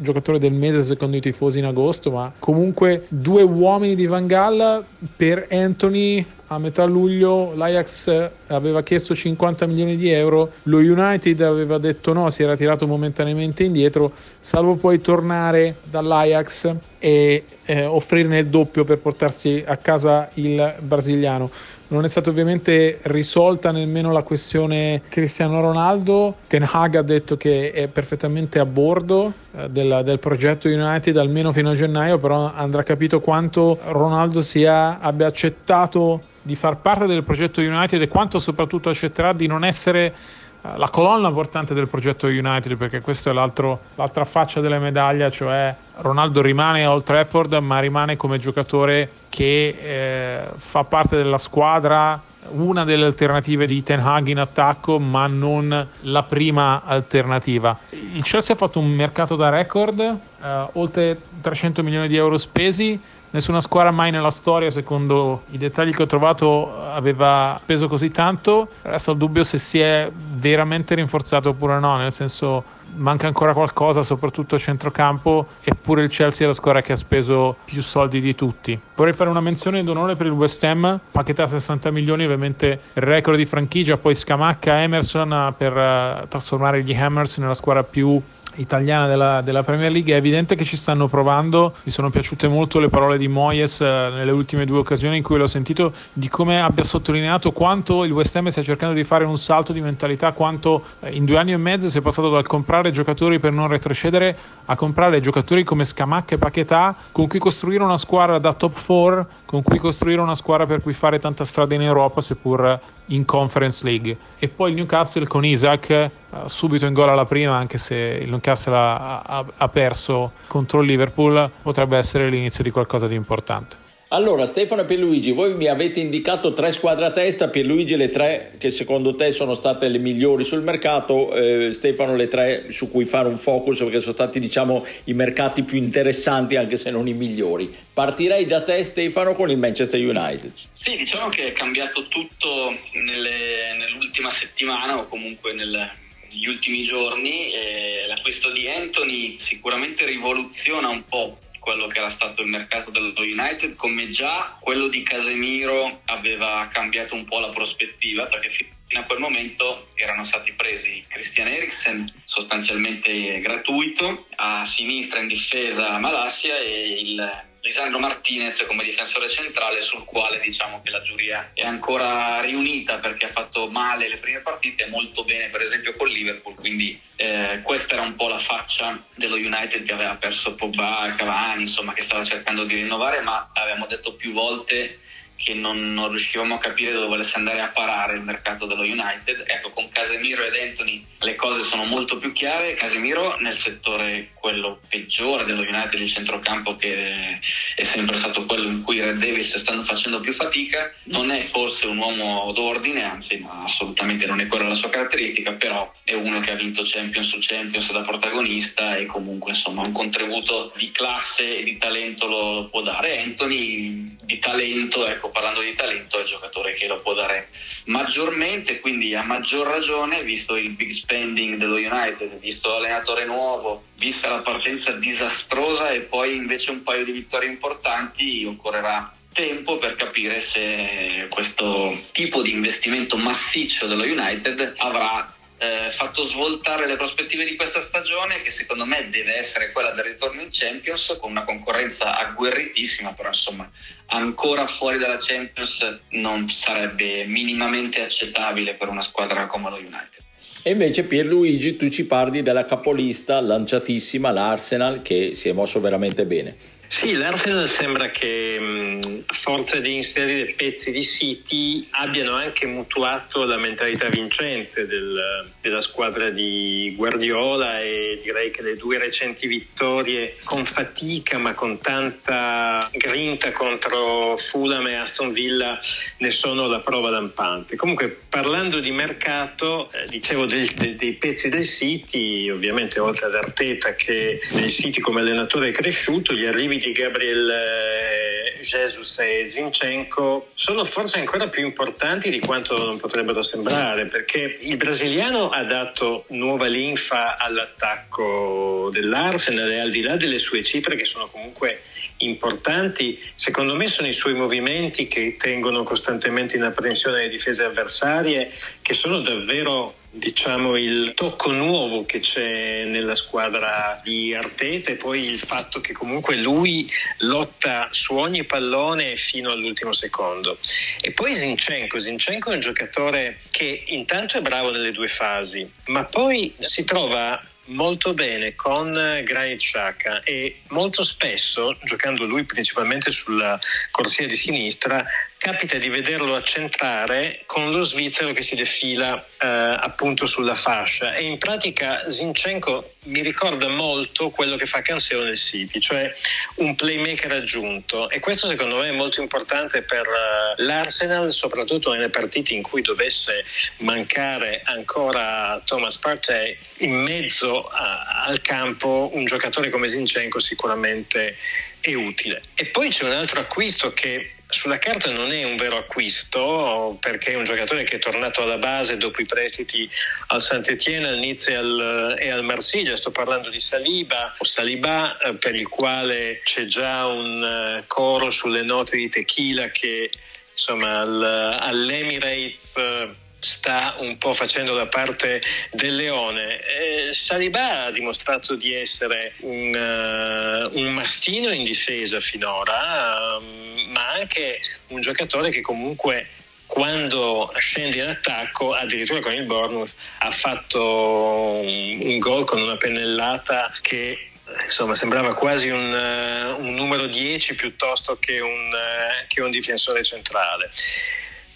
giocatore 0.00 0.38
del 0.38 0.52
mese 0.52 0.82
secondo 0.82 1.16
i 1.16 1.20
tifosi 1.20 1.58
in 1.58 1.64
agosto, 1.64 2.10
ma 2.10 2.32
comunque 2.38 3.06
due 3.08 3.42
uomini 3.42 3.94
di 3.94 4.06
Van 4.06 4.26
Gaal 4.26 4.84
per 5.16 5.46
Anthony 5.50 6.24
a 6.48 6.58
metà 6.58 6.84
luglio 6.84 7.54
l'Ajax 7.54 8.30
aveva 8.48 8.82
chiesto 8.82 9.14
50 9.14 9.66
milioni 9.66 9.96
di 9.96 10.10
euro, 10.10 10.52
lo 10.64 10.78
United 10.78 11.40
aveva 11.40 11.78
detto 11.78 12.12
no, 12.12 12.30
si 12.30 12.42
era 12.42 12.56
tirato 12.56 12.86
momentaneamente 12.86 13.64
indietro, 13.64 14.12
salvo 14.40 14.76
poi 14.76 15.00
tornare 15.00 15.76
dall'Ajax 15.84 16.74
e 16.98 17.44
eh, 17.64 17.84
offrirne 17.84 18.38
il 18.38 18.46
doppio 18.46 18.84
per 18.84 18.98
portarsi 18.98 19.62
a 19.66 19.76
casa 19.76 20.30
il 20.34 20.74
brasiliano. 20.80 21.50
Non 21.90 22.04
è 22.04 22.08
stata 22.08 22.28
ovviamente 22.28 22.98
risolta 23.02 23.70
nemmeno 23.70 24.12
la 24.12 24.22
questione 24.22 25.02
Cristiano 25.08 25.60
Ronaldo. 25.60 26.36
Ten 26.46 26.66
Hag 26.70 26.96
ha 26.96 27.02
detto 27.02 27.36
che 27.36 27.72
è 27.72 27.88
perfettamente 27.88 28.58
a 28.58 28.66
bordo 28.66 29.32
eh, 29.54 29.70
del, 29.70 30.02
del, 30.04 30.18
progetto 30.18 30.68
United 30.68 31.16
almeno 31.16 31.52
fino 31.52 31.70
a 31.70 31.74
gennaio, 31.74 32.18
però 32.18 32.52
andrà 32.54 32.82
capito 32.82 33.20
quanto 33.20 33.78
Ronaldo 33.86 34.42
sia, 34.42 34.98
abbia 34.98 35.26
accettato 35.26 36.22
di 36.48 36.56
far 36.56 36.78
parte 36.78 37.04
del 37.04 37.22
progetto 37.22 37.60
United 37.60 38.00
e 38.00 38.08
quanto 38.08 38.38
soprattutto 38.38 38.88
accetterà 38.88 39.34
di 39.34 39.46
non 39.46 39.66
essere 39.66 40.14
eh, 40.62 40.78
la 40.78 40.88
colonna 40.88 41.30
portante 41.30 41.74
del 41.74 41.88
progetto 41.88 42.26
United, 42.26 42.74
perché 42.78 43.02
questa 43.02 43.28
è 43.28 43.34
l'altra 43.34 44.24
faccia 44.24 44.62
della 44.62 44.78
medaglia, 44.78 45.30
cioè 45.30 45.76
Ronaldo 45.96 46.40
rimane 46.40 46.84
a 46.84 46.90
Old 46.90 47.02
Trafford, 47.02 47.52
ma 47.56 47.80
rimane 47.80 48.16
come 48.16 48.38
giocatore 48.38 49.10
che 49.28 49.76
eh, 49.78 50.48
fa 50.56 50.84
parte 50.84 51.16
della 51.16 51.36
squadra, 51.36 52.18
una 52.52 52.84
delle 52.84 53.04
alternative 53.04 53.66
di 53.66 53.82
Ten 53.82 54.00
Hag 54.00 54.28
in 54.28 54.38
attacco, 54.38 54.98
ma 54.98 55.26
non 55.26 55.88
la 56.00 56.22
prima 56.22 56.82
alternativa. 56.84 57.78
Il 57.90 58.22
Chelsea 58.22 58.54
ha 58.54 58.58
fatto 58.58 58.78
un 58.78 58.90
mercato 58.90 59.36
da 59.36 59.48
record, 59.48 60.00
eh, 60.00 60.66
oltre 60.72 61.20
300 61.40 61.82
milioni 61.82 62.08
di 62.08 62.16
euro 62.16 62.36
spesi 62.36 63.00
Nessuna 63.30 63.60
squadra 63.60 63.90
mai 63.90 64.10
nella 64.10 64.30
storia, 64.30 64.70
secondo 64.70 65.42
i 65.50 65.58
dettagli 65.58 65.92
che 65.92 66.02
ho 66.02 66.06
trovato, 66.06 66.82
aveva 66.82 67.58
speso 67.60 67.86
così 67.86 68.10
tanto. 68.10 68.68
Resta 68.80 69.10
il 69.10 69.18
dubbio 69.18 69.42
se 69.44 69.58
si 69.58 69.78
è 69.80 70.10
veramente 70.14 70.94
rinforzato 70.94 71.50
oppure 71.50 71.78
no, 71.78 71.98
nel 71.98 72.10
senso 72.10 72.64
manca 72.94 73.26
ancora 73.26 73.52
qualcosa, 73.52 74.02
soprattutto 74.02 74.56
a 74.56 74.58
centrocampo, 74.58 75.46
eppure 75.62 76.02
il 76.02 76.10
Chelsea 76.10 76.44
è 76.44 76.48
la 76.48 76.54
squadra 76.54 76.82
che 76.82 76.92
ha 76.92 76.96
speso 76.96 77.56
più 77.64 77.82
soldi 77.82 78.20
di 78.20 78.34
tutti. 78.34 78.78
Vorrei 78.94 79.12
fare 79.12 79.30
una 79.30 79.40
menzione 79.40 79.82
d'onore 79.84 80.16
per 80.16 80.26
il 80.26 80.32
West 80.32 80.62
Ham, 80.64 81.00
a 81.12 81.46
60 81.46 81.90
milioni, 81.90 82.24
ovviamente 82.24 82.80
record 82.94 83.36
di 83.36 83.46
franchigia, 83.46 83.96
poi 83.96 84.14
Scamacca 84.14 84.82
Emerson 84.82 85.54
per 85.56 85.72
uh, 85.72 86.26
trasformare 86.28 86.82
gli 86.82 86.94
Hammers 86.94 87.38
nella 87.38 87.54
squadra 87.54 87.84
più 87.84 88.20
italiana 88.58 89.06
della, 89.06 89.40
della, 89.40 89.62
Premier 89.62 89.90
League. 89.90 90.12
È 90.12 90.16
evidente 90.16 90.54
che 90.54 90.64
ci 90.64 90.76
stanno 90.76 91.08
provando. 91.08 91.74
Mi 91.82 91.90
sono 91.90 92.10
piaciute 92.10 92.48
molto 92.48 92.78
le 92.78 92.88
parole 92.88 93.18
di 93.18 93.28
Moyes 93.28 93.80
eh, 93.80 93.84
nelle 93.84 94.30
ultime 94.30 94.64
due 94.64 94.78
occasioni 94.78 95.16
in 95.16 95.22
cui 95.22 95.38
l'ho 95.38 95.46
sentito, 95.46 95.92
di 96.12 96.28
come 96.28 96.60
abbia 96.60 96.84
sottolineato 96.84 97.52
quanto 97.52 98.04
il 98.04 98.12
West 98.12 98.34
Ham 98.36 98.48
stia 98.48 98.62
cercando 98.62 98.94
di 98.94 99.04
fare 99.04 99.24
un 99.24 99.36
salto 99.36 99.72
di 99.72 99.80
mentalità, 99.80 100.32
quanto 100.32 100.82
eh, 101.00 101.10
in 101.10 101.24
due 101.24 101.38
anni 101.38 101.52
e 101.52 101.56
mezzo 101.56 101.88
si 101.88 101.98
è 101.98 102.00
passato 102.00 102.30
dal 102.30 102.46
comprare 102.46 102.90
giocatori 102.90 103.38
per 103.38 103.52
non 103.52 103.68
retrocedere 103.68 104.36
a 104.66 104.76
comprare 104.76 105.20
giocatori 105.20 105.64
come 105.64 105.84
Scamacca 105.84 106.34
e 106.34 106.38
Paquetà, 106.38 106.94
con 107.12 107.26
cui 107.26 107.38
costruire 107.38 107.82
una 107.82 107.96
squadra 107.96 108.38
da 108.38 108.52
top 108.52 108.84
4, 108.84 109.26
con 109.44 109.62
cui 109.62 109.78
costruire 109.78 110.20
una 110.20 110.34
squadra 110.34 110.66
per 110.66 110.82
cui 110.82 110.92
fare 110.92 111.18
tanta 111.18 111.44
strada 111.44 111.74
in 111.74 111.82
Europa, 111.82 112.20
seppur 112.20 112.78
in 113.06 113.24
Conference 113.24 113.84
League. 113.84 114.16
E 114.38 114.48
poi 114.48 114.70
il 114.70 114.76
Newcastle 114.76 115.26
con 115.26 115.44
Isaac 115.44 116.10
subito 116.46 116.86
in 116.86 116.92
gol 116.92 117.08
alla 117.08 117.24
prima, 117.24 117.56
anche 117.56 117.78
se 117.78 117.94
il 117.94 118.28
Newcastle 118.28 118.74
ha, 118.74 119.20
ha, 119.20 119.44
ha 119.56 119.68
perso 119.68 120.32
contro 120.46 120.80
il 120.80 120.86
Liverpool, 120.86 121.50
potrebbe 121.62 121.96
essere 121.96 122.28
l'inizio 122.28 122.62
di 122.62 122.70
qualcosa 122.70 123.06
di 123.06 123.14
importante. 123.14 123.86
Allora, 124.10 124.46
Stefano 124.46 124.80
e 124.80 124.84
Pierluigi, 124.86 125.32
voi 125.32 125.52
mi 125.52 125.66
avete 125.66 126.00
indicato 126.00 126.54
tre 126.54 126.72
squadre 126.72 127.04
a 127.04 127.10
testa, 127.10 127.48
Pierluigi 127.48 127.94
le 127.94 128.08
tre 128.08 128.52
che 128.56 128.70
secondo 128.70 129.14
te 129.14 129.30
sono 129.32 129.52
state 129.52 129.86
le 129.88 129.98
migliori 129.98 130.44
sul 130.44 130.62
mercato, 130.62 131.34
eh, 131.34 131.74
Stefano 131.74 132.16
le 132.16 132.26
tre 132.26 132.72
su 132.72 132.90
cui 132.90 133.04
fare 133.04 133.28
un 133.28 133.36
focus 133.36 133.80
perché 133.80 134.00
sono 134.00 134.14
stati 134.14 134.40
diciamo 134.40 134.86
i 135.04 135.12
mercati 135.12 135.62
più 135.62 135.76
interessanti 135.76 136.56
anche 136.56 136.78
se 136.78 136.90
non 136.90 137.06
i 137.06 137.12
migliori. 137.12 137.70
Partirei 137.92 138.46
da 138.46 138.62
te 138.62 138.82
Stefano 138.82 139.34
con 139.34 139.50
il 139.50 139.58
Manchester 139.58 140.00
United. 140.00 140.52
Sì, 140.72 140.96
diciamo 140.96 141.28
che 141.28 141.48
è 141.48 141.52
cambiato 141.52 142.06
tutto 142.08 142.72
nelle, 143.04 143.76
nell'ultima 143.76 144.30
settimana 144.30 144.96
o 144.96 145.06
comunque 145.06 145.52
nel, 145.52 145.86
negli 146.30 146.46
ultimi 146.46 146.82
giorni. 146.82 147.52
Eh, 147.52 148.06
l'acquisto 148.06 148.50
di 148.50 148.68
Anthony 148.68 149.38
sicuramente 149.40 150.04
rivoluziona 150.04 150.88
un 150.88 151.04
po' 151.06 151.38
quello 151.58 151.86
che 151.86 151.98
era 151.98 152.08
stato 152.08 152.40
il 152.40 152.48
mercato 152.48 152.90
dello 152.90 153.12
United, 153.16 153.74
come 153.74 154.08
già 154.08 154.56
quello 154.58 154.88
di 154.88 155.02
Casemiro 155.02 156.00
aveva 156.06 156.66
cambiato 156.72 157.14
un 157.14 157.26
po' 157.26 157.40
la 157.40 157.50
prospettiva, 157.50 158.26
perché 158.26 158.48
fino 158.48 159.00
a 159.00 159.02
quel 159.02 159.18
momento 159.18 159.88
erano 159.94 160.24
stati 160.24 160.52
presi 160.52 161.04
Christian 161.08 161.48
Eriksen 161.48 162.10
sostanzialmente 162.24 163.38
gratuito, 163.40 164.28
a 164.36 164.64
sinistra 164.64 165.20
in 165.20 165.26
difesa 165.26 165.98
Malassia 165.98 166.58
e 166.58 167.00
il 167.00 167.46
Lisandro 167.68 167.98
Martinez 167.98 168.64
come 168.66 168.82
difensore 168.82 169.28
centrale 169.28 169.82
sul 169.82 170.04
quale 170.04 170.40
diciamo 170.40 170.80
che 170.82 170.88
la 170.88 171.02
giuria 171.02 171.50
è 171.52 171.62
ancora 171.66 172.40
riunita 172.40 172.96
perché 172.96 173.26
ha 173.26 173.30
fatto 173.32 173.68
male 173.68 174.08
le 174.08 174.16
prime 174.16 174.40
partite 174.40 174.86
e 174.86 174.88
molto 174.88 175.22
bene 175.22 175.50
per 175.50 175.60
esempio 175.60 175.94
con 175.94 176.08
Liverpool 176.08 176.54
quindi 176.54 176.98
eh, 177.16 177.60
questa 177.62 177.92
era 177.92 178.02
un 178.02 178.16
po' 178.16 178.28
la 178.28 178.38
faccia 178.38 179.04
dello 179.14 179.34
United 179.34 179.84
che 179.84 179.92
aveva 179.92 180.14
perso 180.14 180.54
Pogba, 180.54 181.12
Cavani 181.14 181.62
insomma 181.62 181.92
che 181.92 182.00
stava 182.00 182.24
cercando 182.24 182.64
di 182.64 182.76
rinnovare 182.76 183.20
ma 183.20 183.50
avevamo 183.52 183.86
detto 183.86 184.14
più 184.14 184.32
volte 184.32 185.00
che 185.38 185.54
non, 185.54 185.94
non, 185.94 186.08
riuscivamo 186.08 186.56
a 186.56 186.58
capire 186.58 186.92
dove 186.92 187.06
volesse 187.06 187.36
andare 187.36 187.60
a 187.60 187.68
parare 187.68 188.16
il 188.16 188.22
mercato 188.22 188.66
dello 188.66 188.82
United. 188.82 189.44
Ecco, 189.46 189.70
con 189.70 189.88
Casemiro 189.88 190.42
ed 190.42 190.54
Anthony 190.54 191.06
le 191.20 191.36
cose 191.36 191.62
sono 191.62 191.84
molto 191.84 192.18
più 192.18 192.32
chiare. 192.32 192.74
Casemiro 192.74 193.38
nel 193.38 193.56
settore 193.56 194.30
quello 194.34 194.80
peggiore 194.88 195.44
dello 195.44 195.62
United 195.62 195.96
di 195.96 196.08
centrocampo 196.08 196.74
che 196.74 197.38
è 197.76 197.84
sempre 197.84 198.16
stato 198.16 198.46
quello 198.46 198.66
in 198.66 198.82
cui 198.82 199.00
Red 199.00 199.18
Davis 199.18 199.56
stanno 199.56 199.82
facendo 199.82 200.18
più 200.18 200.32
fatica. 200.32 200.92
Non 201.04 201.30
è 201.30 201.44
forse 201.44 201.86
un 201.86 201.98
uomo 201.98 202.50
d'ordine, 202.52 203.04
anzi 203.04 203.38
no, 203.38 203.62
assolutamente 203.62 204.26
non 204.26 204.40
è 204.40 204.48
quella 204.48 204.66
la 204.66 204.74
sua 204.74 204.90
caratteristica, 204.90 205.52
però 205.52 205.92
è 206.02 206.14
uno 206.14 206.40
che 206.40 206.50
ha 206.50 206.56
vinto 206.56 206.82
Champions 206.84 207.28
su 207.28 207.38
Champions 207.40 207.92
da 207.92 208.02
protagonista 208.02 208.96
e 208.96 209.06
comunque 209.06 209.52
insomma 209.52 209.82
un 209.82 209.92
contributo 209.92 210.72
di 210.74 210.90
classe 210.90 211.58
e 211.60 211.62
di 211.62 211.78
talento 211.78 212.26
lo 212.26 212.68
può 212.70 212.82
dare. 212.82 213.22
Anthony 213.22 214.16
di 214.28 214.38
talento, 214.40 215.06
ecco 215.06 215.30
parlando 215.30 215.62
di 215.62 215.72
talento, 215.72 216.18
è 216.18 216.20
il 216.20 216.28
giocatore 216.28 216.74
che 216.74 216.86
lo 216.86 217.00
può 217.00 217.14
dare 217.14 217.48
maggiormente, 217.84 218.78
quindi 218.78 219.14
a 219.14 219.22
maggior 219.22 219.66
ragione, 219.66 220.18
visto 220.22 220.54
il 220.54 220.68
big 220.72 220.90
spending 220.90 221.56
dello 221.56 221.76
United, 221.76 222.38
visto 222.38 222.68
l'allenatore 222.68 223.24
nuovo, 223.24 223.84
vista 223.94 224.28
la 224.28 224.40
partenza 224.40 224.92
disastrosa 224.92 225.88
e 225.88 226.00
poi 226.00 226.36
invece 226.36 226.72
un 226.72 226.82
paio 226.82 227.06
di 227.06 227.12
vittorie 227.12 227.48
importanti, 227.48 228.44
occorrerà 228.44 229.14
tempo 229.32 229.78
per 229.78 229.94
capire 229.94 230.42
se 230.42 231.28
questo 231.30 231.98
tipo 232.12 232.42
di 232.42 232.50
investimento 232.50 233.16
massiccio 233.16 233.86
dello 233.86 234.02
United 234.02 234.74
avrà 234.76 235.32
eh, 235.58 235.90
fatto 235.90 236.22
svoltare 236.22 236.86
le 236.86 236.96
prospettive 236.96 237.44
di 237.44 237.56
questa 237.56 237.80
stagione 237.80 238.42
che 238.42 238.50
secondo 238.50 238.86
me 238.86 239.08
deve 239.10 239.36
essere 239.36 239.72
quella 239.72 239.90
del 239.90 240.04
ritorno 240.04 240.40
in 240.40 240.48
Champions 240.52 241.16
con 241.20 241.32
una 241.32 241.44
concorrenza 241.44 242.16
agguerritissima 242.16 243.12
però 243.12 243.28
insomma 243.28 243.68
ancora 244.06 244.66
fuori 244.66 244.98
dalla 244.98 245.18
Champions 245.18 246.00
non 246.10 246.48
sarebbe 246.48 247.24
minimamente 247.26 248.02
accettabile 248.02 248.74
per 248.74 248.88
una 248.88 249.02
squadra 249.02 249.46
come 249.46 249.70
lo 249.70 249.76
United. 249.76 250.26
E 250.62 250.70
invece 250.70 251.04
Pierluigi 251.04 251.76
tu 251.76 251.88
ci 251.88 252.06
parli 252.06 252.42
della 252.42 252.64
capolista 252.64 253.40
lanciatissima 253.40 254.30
l'Arsenal 254.30 255.02
che 255.02 255.34
si 255.34 255.48
è 255.48 255.52
mosso 255.52 255.80
veramente 255.80 256.24
bene 256.24 256.76
sì, 256.88 257.12
l'Arsenal 257.12 257.68
sembra 257.68 258.10
che 258.10 258.98
a 259.26 259.34
forza 259.34 259.78
di 259.78 259.96
inserire 259.96 260.54
pezzi 260.56 260.90
di 260.90 261.04
City 261.04 261.86
abbiano 261.90 262.32
anche 262.34 262.66
mutuato 262.66 263.44
la 263.44 263.58
mentalità 263.58 264.08
vincente 264.08 264.86
del, 264.86 265.50
della 265.60 265.82
squadra 265.82 266.30
di 266.30 266.94
Guardiola 266.96 267.82
e 267.82 268.18
direi 268.22 268.50
che 268.50 268.62
le 268.62 268.76
due 268.76 268.96
recenti 268.96 269.46
vittorie 269.46 270.36
con 270.44 270.64
fatica 270.64 271.36
ma 271.36 271.52
con 271.52 271.78
tanta 271.78 272.88
grinta 272.92 273.52
contro 273.52 274.38
Fulham 274.38 274.86
e 274.86 274.94
Aston 274.94 275.32
Villa 275.32 275.78
ne 276.16 276.30
sono 276.30 276.68
la 276.68 276.80
prova 276.80 277.10
lampante. 277.10 277.76
Comunque 277.76 278.08
parlando 278.30 278.80
di 278.80 278.92
mercato, 278.92 279.92
eh, 279.92 280.06
dicevo 280.08 280.46
del, 280.46 280.66
de, 280.68 280.94
dei 280.94 281.12
pezzi 281.12 281.50
del 281.50 281.68
City, 281.68 282.48
ovviamente 282.48 282.98
oltre 282.98 283.26
ad 283.26 283.34
Arteta 283.34 283.94
che 283.94 284.40
nel 284.52 284.70
City 284.70 285.00
come 285.00 285.20
allenatore 285.20 285.68
è 285.68 285.72
cresciuto, 285.72 286.32
gli 286.32 286.46
arrivi 286.46 286.76
di 286.78 286.92
Gabriel 286.92 287.50
eh, 287.50 288.62
Jesus 288.62 289.18
e 289.18 289.48
Zinchenko 289.48 290.50
sono 290.54 290.84
forse 290.84 291.18
ancora 291.18 291.48
più 291.48 291.64
importanti 291.64 292.30
di 292.30 292.38
quanto 292.40 292.76
non 292.76 292.96
potrebbero 292.96 293.42
sembrare 293.42 294.06
perché 294.06 294.58
il 294.60 294.76
brasiliano 294.76 295.50
ha 295.50 295.62
dato 295.64 296.24
nuova 296.28 296.66
linfa 296.66 297.36
all'attacco 297.36 298.88
dell'Arsenal 298.92 299.70
e 299.70 299.80
al 299.80 299.90
di 299.90 300.02
là 300.02 300.16
delle 300.16 300.38
sue 300.38 300.62
cifre 300.62 300.96
che 300.96 301.04
sono 301.04 301.28
comunque 301.28 301.82
importanti, 302.18 303.18
secondo 303.34 303.74
me 303.74 303.86
sono 303.88 304.08
i 304.08 304.12
suoi 304.12 304.34
movimenti 304.34 305.08
che 305.08 305.36
tengono 305.38 305.82
costantemente 305.82 306.56
in 306.56 306.62
apprensione 306.62 307.22
le 307.22 307.28
difese 307.28 307.64
avversarie, 307.64 308.52
che 308.82 308.94
sono 308.94 309.20
davvero 309.20 309.94
diciamo 310.10 310.76
il 310.76 311.12
tocco 311.14 311.50
nuovo 311.50 312.06
che 312.06 312.20
c'è 312.20 312.84
nella 312.84 313.14
squadra 313.14 314.00
di 314.02 314.34
Arteta 314.34 314.90
e 314.90 314.96
poi 314.96 315.24
il 315.24 315.38
fatto 315.38 315.80
che 315.80 315.92
comunque 315.92 316.36
lui 316.36 316.90
lotta 317.18 317.88
su 317.90 318.16
ogni 318.16 318.44
pallone 318.44 319.16
fino 319.16 319.50
all'ultimo 319.50 319.92
secondo. 319.92 320.58
E 321.00 321.12
poi 321.12 321.34
Zinchenko. 321.34 321.98
Zinchenko 321.98 322.50
è 322.50 322.54
un 322.54 322.60
giocatore 322.60 323.40
che 323.50 323.84
intanto 323.88 324.38
è 324.38 324.40
bravo 324.40 324.70
nelle 324.70 324.92
due 324.92 325.08
fasi 325.08 325.70
ma 325.88 326.04
poi 326.04 326.54
si 326.58 326.84
trova 326.84 327.40
molto 327.68 328.14
bene 328.14 328.54
con 328.54 328.92
Granit 328.92 329.60
Xhaka 329.60 330.22
e 330.22 330.60
molto 330.68 331.02
spesso, 331.02 331.76
giocando 331.82 332.24
lui 332.24 332.44
principalmente 332.44 333.10
sulla 333.10 333.58
corsia 333.90 334.26
di 334.26 334.34
sinistra, 334.34 335.04
capita 335.38 335.78
di 335.78 335.88
vederlo 335.88 336.34
accentrare 336.34 337.42
con 337.46 337.70
lo 337.70 337.82
svizzero 337.82 338.32
che 338.32 338.42
si 338.42 338.56
defila 338.56 339.24
eh, 339.40 339.46
appunto 339.46 340.26
sulla 340.26 340.56
fascia 340.56 341.14
e 341.14 341.24
in 341.24 341.38
pratica 341.38 342.10
Zinchenko 342.10 342.94
mi 343.04 343.22
ricorda 343.22 343.68
molto 343.68 344.30
quello 344.30 344.56
che 344.56 344.66
fa 344.66 344.82
Canseo 344.82 345.22
nel 345.22 345.38
City, 345.38 345.78
cioè 345.78 346.12
un 346.56 346.74
playmaker 346.74 347.30
aggiunto 347.30 348.10
e 348.10 348.18
questo 348.18 348.48
secondo 348.48 348.78
me 348.78 348.88
è 348.88 348.92
molto 348.92 349.22
importante 349.22 349.82
per 349.82 350.06
uh, 350.06 350.62
l'Arsenal, 350.62 351.32
soprattutto 351.32 351.92
nelle 351.92 352.10
partite 352.10 352.52
in 352.52 352.62
cui 352.62 352.82
dovesse 352.82 353.44
mancare 353.78 354.60
ancora 354.64 355.62
Thomas 355.64 355.96
Partey 355.98 356.56
in 356.78 356.94
mezzo 356.94 357.68
a, 357.68 358.24
al 358.26 358.40
campo 358.40 359.10
un 359.14 359.24
giocatore 359.24 359.70
come 359.70 359.86
Zinchenko 359.86 360.40
sicuramente 360.40 361.36
è 361.80 361.94
utile. 361.94 362.42
E 362.54 362.66
poi 362.66 362.90
c'è 362.90 363.04
un 363.04 363.12
altro 363.12 363.40
acquisto 363.40 363.92
che 363.92 364.32
sulla 364.48 364.78
carta 364.78 365.10
non 365.10 365.30
è 365.30 365.44
un 365.44 365.56
vero 365.56 365.76
acquisto 365.76 366.96
perché 367.00 367.32
è 367.32 367.36
un 367.36 367.44
giocatore 367.44 367.84
che 367.84 367.96
è 367.96 367.98
tornato 367.98 368.42
alla 368.42 368.56
base 368.56 368.96
dopo 368.96 369.20
i 369.20 369.26
prestiti 369.26 369.88
al 370.28 370.40
Saint-Etienne, 370.40 371.08
al 371.08 371.18
Nice 371.18 371.52
e 371.52 372.30
al, 372.30 372.42
Marsiglia. 372.42 372.96
Sto 372.96 373.10
parlando 373.10 373.50
di 373.50 373.60
Saliba, 373.60 374.34
o 374.38 374.44
Saliba 374.44 375.18
eh, 375.18 375.34
per 375.34 375.54
il 375.54 375.68
quale 375.68 376.40
c'è 376.42 376.64
già 376.64 377.06
un 377.06 377.44
eh, 377.44 377.84
coro 377.86 378.30
sulle 378.30 378.62
note 378.62 378.96
di 378.96 379.10
tequila 379.10 379.68
che 379.68 380.10
insomma 380.52 381.00
al, 381.00 381.22
all'Emirates 381.60 382.76
eh, 382.76 383.14
sta 383.40 383.96
un 383.98 384.18
po' 384.18 384.32
facendo 384.32 384.74
la 384.74 384.86
parte 384.86 385.42
del 385.70 385.94
leone. 385.94 386.60
Eh, 386.60 387.12
Saliba 387.12 387.84
ha 387.84 387.90
dimostrato 387.90 388.54
di 388.54 388.74
essere 388.74 389.34
un, 389.40 389.74
uh, 389.74 390.78
un 390.78 390.92
mastino 390.92 391.50
in 391.50 391.64
difesa 391.64 392.20
finora, 392.20 393.36
uh, 393.36 393.42
ma 393.90 394.12
anche 394.12 394.60
un 394.88 395.00
giocatore 395.00 395.50
che 395.50 395.60
comunque 395.60 396.28
quando 396.66 397.50
scende 397.56 397.96
in 397.96 398.08
attacco, 398.08 398.74
addirittura 398.74 399.20
con 399.20 399.32
il 399.32 399.44
Bournemouth, 399.44 399.92
ha 400.18 400.30
fatto 400.30 401.62
un, 401.62 402.00
un 402.02 402.18
gol 402.18 402.44
con 402.44 402.60
una 402.60 402.76
pennellata 402.76 403.72
che 403.80 404.28
insomma 404.64 404.94
sembrava 404.94 405.34
quasi 405.34 405.68
un, 405.68 405.92
uh, 405.92 406.60
un 406.60 406.74
numero 406.74 407.06
10 407.06 407.54
piuttosto 407.54 408.18
che 408.18 408.40
un, 408.40 408.70
uh, 408.72 409.26
che 409.28 409.40
un 409.40 409.50
difensore 409.50 410.02
centrale 410.02 410.70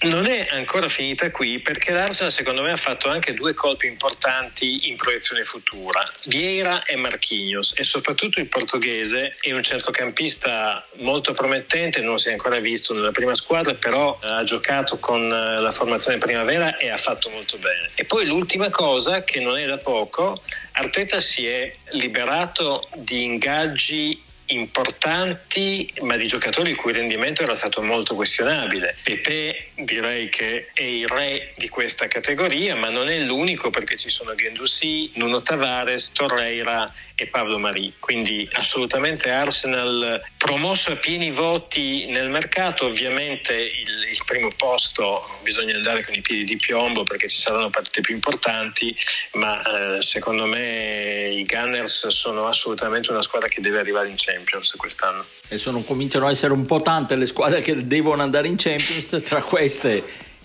non 0.03 0.27
è 0.27 0.49
ancora 0.51 0.89
finita 0.89 1.31
qui 1.31 1.61
perché 1.61 1.93
l'Arsenal 1.93 2.33
secondo 2.33 2.63
me 2.63 2.73
ha 2.73 2.77
fatto 2.77 3.09
anche 3.09 3.35
due 3.35 3.55
colpi 3.55 3.87
importanti 3.87 4.89
in 4.89 4.97
proiezione 4.97 5.45
futura, 5.45 6.11
Vieira 6.27 6.83
e 6.85 6.97
Marquinhos 6.97 7.75
e 7.77 7.85
soprattutto 7.85 8.41
il 8.41 8.49
portoghese 8.49 9.37
è 9.41 9.53
un 9.53 9.63
centrocampista 9.63 10.87
molto 10.97 11.33
promettente, 11.33 12.01
non 12.01 12.19
si 12.19 12.29
è 12.29 12.33
ancora 12.33 12.59
visto 12.59 12.95
nella 12.95 13.13
prima 13.13 13.35
squadra, 13.35 13.75
però 13.75 14.19
eh, 14.23 14.31
ha 14.31 14.43
giocato 14.43 14.99
con 14.99 15.33
eh, 15.33 15.61
la 15.61 15.71
formazione 15.71 16.19
primavera 16.19 16.77
e 16.77 16.91
ha 16.91 16.97
fatto 16.97 17.31
molto 17.31 17.57
bene. 17.59 17.91
E 17.95 18.05
poi 18.05 18.27
l'ultima 18.27 18.71
cosa 18.71 19.23
che 19.23 19.41
non 19.41 19.57
è 19.57 19.67
da 19.67 19.79
poco, 19.79 20.43
Arteta 20.73 21.21
si 21.21 21.47
è 21.47 21.75
liberato 21.91 22.89
di 22.95 23.25
ingaggi 23.25 24.31
importanti, 24.53 25.93
ma 26.03 26.17
di 26.17 26.27
giocatori 26.27 26.71
il 26.71 26.77
cui 26.77 26.93
rendimento 26.93 27.43
era 27.43 27.55
stato 27.55 27.83
molto 27.83 28.15
questionabile. 28.15 28.97
Pepe 29.03 29.72
direi 29.85 30.29
che 30.29 30.71
è 30.73 30.83
il 30.83 31.09
re 31.09 31.55
di 31.57 31.69
questa 31.69 32.07
categoria, 32.09 32.77
ma 32.77 32.91
non 32.91 33.09
è 33.09 33.19
l'unico 33.19 33.71
perché 33.71 33.97
ci 33.97 34.11
sono 34.11 34.35
Gendouzi, 34.35 35.13
Nuno 35.15 35.43
Tavares, 35.43 36.13
Torreira 36.13 36.93
e 37.15 37.27
Pablo 37.27 37.59
Marì. 37.59 37.93
Quindi 37.99 38.49
assolutamente 38.53 39.31
Arsenal 39.31 40.23
promosso 40.37 40.93
a 40.93 40.97
pieni 40.97 41.31
voti 41.31 42.07
nel 42.07 42.31
mercato, 42.31 42.87
ovviamente 42.87 43.55
il, 43.55 44.09
il, 44.11 44.23
primo 44.27 44.51
posto 44.57 45.39
bisogna 45.43 45.75
andare 45.75 46.05
con 46.05 46.15
i 46.15 46.21
piedi 46.21 46.45
di 46.45 46.57
piombo 46.57 47.03
perché 47.03 47.29
ci 47.29 47.39
saranno 47.39 47.71
partite 47.71 48.01
più 48.01 48.15
importanti, 48.15 48.97
ma 49.33 49.97
eh, 49.97 50.03
secondo 50.03 50.47
me 50.47 51.29
i 51.33 51.45
Gunners 51.45 52.09
sono 52.09 52.47
assolutamente 52.47 53.11
una 53.11 53.23
squadra 53.23 53.49
che 53.49 53.61
deve 53.61 53.79
arrivare 53.79 54.09
in 54.09 54.15
Champions 54.17 54.73
quest'anno. 54.77 55.25
E 55.49 55.59
sono, 55.59 55.83
cominciano 55.83 56.27
a 56.27 56.31
essere 56.31 56.53
un 56.53 56.65
po' 56.65 56.81
tante 56.81 57.15
le 57.15 57.27
squadre 57.27 57.61
che 57.61 57.87
devono 57.87 58.23
andare 58.23 58.49
in 58.49 58.57
Champions, 58.57 59.23
tra 59.23 59.43
queste 59.43 59.72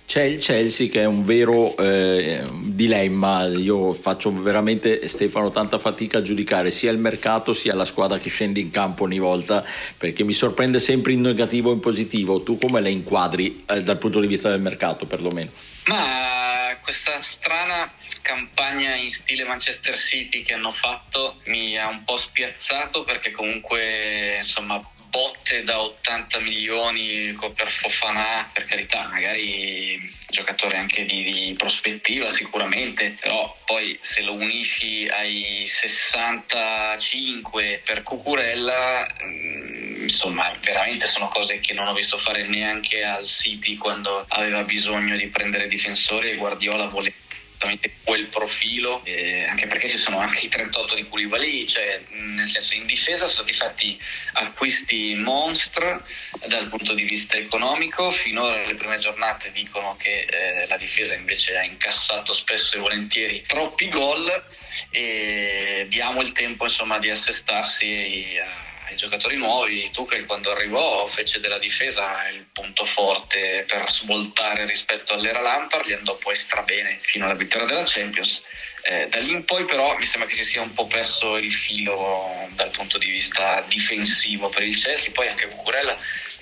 c'è 0.07 0.23
il 0.23 0.39
Chelsea 0.39 0.87
che 0.87 1.01
è 1.01 1.05
un 1.05 1.23
vero 1.23 1.75
eh, 1.75 2.41
dilemma, 2.51 3.45
io 3.47 3.91
faccio 3.91 4.31
veramente 4.31 5.05
Stefano 5.07 5.51
tanta 5.51 5.77
fatica 5.77 6.19
a 6.19 6.21
giudicare 6.21 6.71
sia 6.71 6.91
il 6.91 6.97
mercato 6.97 7.51
sia 7.51 7.75
la 7.75 7.83
squadra 7.83 8.17
che 8.17 8.29
scende 8.29 8.61
in 8.61 8.71
campo 8.71 9.03
ogni 9.03 9.19
volta 9.19 9.65
perché 9.97 10.23
mi 10.23 10.31
sorprende 10.31 10.79
sempre 10.79 11.11
in 11.11 11.19
negativo 11.19 11.71
o 11.71 11.73
in 11.73 11.81
positivo, 11.81 12.41
tu 12.41 12.57
come 12.57 12.79
la 12.79 12.87
inquadri 12.87 13.65
eh, 13.67 13.83
dal 13.83 13.97
punto 13.97 14.21
di 14.21 14.27
vista 14.27 14.49
del 14.49 14.61
mercato 14.61 15.05
perlomeno? 15.05 15.51
Ma 15.87 16.77
questa 16.81 17.21
strana 17.21 17.91
campagna 18.21 18.95
in 18.95 19.11
stile 19.11 19.43
Manchester 19.43 19.97
City 19.97 20.41
che 20.43 20.53
hanno 20.53 20.71
fatto 20.71 21.41
mi 21.47 21.77
ha 21.77 21.89
un 21.89 22.05
po' 22.05 22.17
spiazzato 22.17 23.03
perché 23.03 23.31
comunque 23.31 24.37
insomma 24.37 24.81
botte 25.09 25.63
da 25.63 25.81
80 25.81 26.39
milioni 26.39 27.35
per 27.55 27.71
Fofana, 27.71 28.49
per 28.53 28.65
carità, 28.65 29.07
magari 29.07 30.15
giocatore 30.29 30.77
anche 30.77 31.05
di, 31.05 31.23
di, 31.23 31.55
prospettiva 31.57 32.29
sicuramente, 32.29 33.17
però 33.19 33.55
poi 33.65 33.97
se 34.01 34.21
lo 34.21 34.33
unisci 34.33 35.07
ai 35.07 35.63
65 35.65 37.81
per 37.85 38.03
Cucurella, 38.03 39.07
mm, 39.23 40.03
insomma, 40.03 40.53
veramente 40.61 41.07
sono 41.07 41.29
cose 41.29 41.59
che 41.59 41.73
non 41.73 41.87
ho 41.87 41.93
visto 41.93 42.17
fare 42.17 42.43
neanche 42.43 43.03
al 43.03 43.25
City 43.25 43.77
quando 43.77 44.25
aveva 44.27 44.63
bisogno 44.63 45.15
di 45.15 45.27
prendere 45.27 45.67
difensori 45.67 46.31
e 46.31 46.35
Guardiola 46.35 46.87
voleva 46.87 47.15
esattamente 47.57 47.95
quel 48.03 48.27
profilo, 48.27 49.03
eh, 49.03 49.45
anche 49.45 49.67
perché 49.67 49.89
ci 49.89 49.97
sono 49.97 50.19
anche 50.19 50.45
i 50.45 50.49
38 50.49 50.95
di 50.95 51.07
Koulibaly, 51.07 51.67
cioè 51.67 52.01
nel 52.09 52.47
senso 52.47 52.75
in 52.75 52.85
difesa 52.85 53.25
sono 53.25 53.47
stati 53.47 53.53
fatti 53.53 53.99
acquisti 54.33 55.15
monstre 55.15 56.03
dal 56.47 56.69
punto 56.69 56.93
di 56.93 57.03
vista 57.03 57.35
economico, 57.35 58.11
finora 58.11 58.63
le 58.65 58.75
prime 58.75 58.97
giornate 58.97 59.51
dicono 59.51 59.97
che 59.97 60.27
eh, 60.29 60.67
la 60.67 60.77
difesa 60.77 61.15
invece 61.15 61.57
ha 61.57 61.63
incassato 61.63 62.31
spesso 62.31 62.77
e 62.77 62.79
volentieri 62.79 63.43
troppi 63.47 63.89
gol 63.89 64.45
e 64.91 65.87
diamo 65.89 66.21
il 66.21 66.31
tempo 66.33 66.65
insomma 66.65 66.99
di 66.99 67.09
assestarsi 67.09 68.37
a 68.39 68.76
ai 68.87 68.95
giocatori 68.95 69.35
nuovi. 69.37 69.89
Tuchel 69.91 70.25
quando 70.25 70.51
arrivò 70.51 71.07
fece 71.07 71.39
della 71.39 71.59
difesa 71.59 72.27
il 72.29 72.45
punto 72.51 72.85
forte 72.85 73.65
per 73.67 73.91
svoltare 73.91 74.65
rispetto 74.65 75.13
all'era 75.13 75.41
Lampard, 75.41 75.85
gli 75.85 75.93
andò 75.93 76.15
poi 76.15 76.35
strabene 76.35 76.99
fino 77.01 77.25
alla 77.25 77.35
vittoria 77.35 77.67
della 77.67 77.83
Champions. 77.85 78.41
Eh, 78.81 79.07
da 79.09 79.19
lì 79.19 79.31
in 79.31 79.43
poi 79.43 79.65
però 79.65 79.97
mi 79.97 80.05
sembra 80.05 80.29
che 80.29 80.35
si 80.35 80.45
sia 80.45 80.61
un 80.61 80.73
po' 80.73 80.87
perso 80.87 81.35
il 81.37 81.51
filo 81.53 82.47
dal 82.51 82.69
punto 82.69 82.97
di 82.97 83.07
vista 83.07 83.63
difensivo 83.67 84.49
per 84.49 84.63
il 84.63 84.77
Chelsea, 84.77 85.11
poi 85.11 85.27
anche 85.27 85.47
Cucurella 85.47 85.97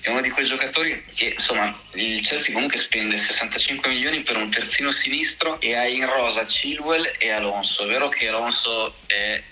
è 0.06 0.10
uno 0.10 0.20
di 0.20 0.30
quei 0.30 0.44
giocatori 0.44 1.04
che 1.16 1.32
insomma 1.34 1.76
il 1.94 2.20
Chelsea 2.20 2.54
comunque 2.54 2.78
spende 2.78 3.18
65 3.18 3.88
milioni 3.88 4.22
per 4.22 4.36
un 4.36 4.48
terzino 4.48 4.92
sinistro 4.92 5.60
e 5.60 5.74
ha 5.74 5.84
in 5.84 6.06
rosa 6.06 6.44
Chilwell 6.44 7.16
e 7.18 7.30
Alonso. 7.30 7.82
È 7.82 7.86
vero 7.88 8.08
che 8.08 8.28
Alonso 8.28 8.94
è 9.06 9.42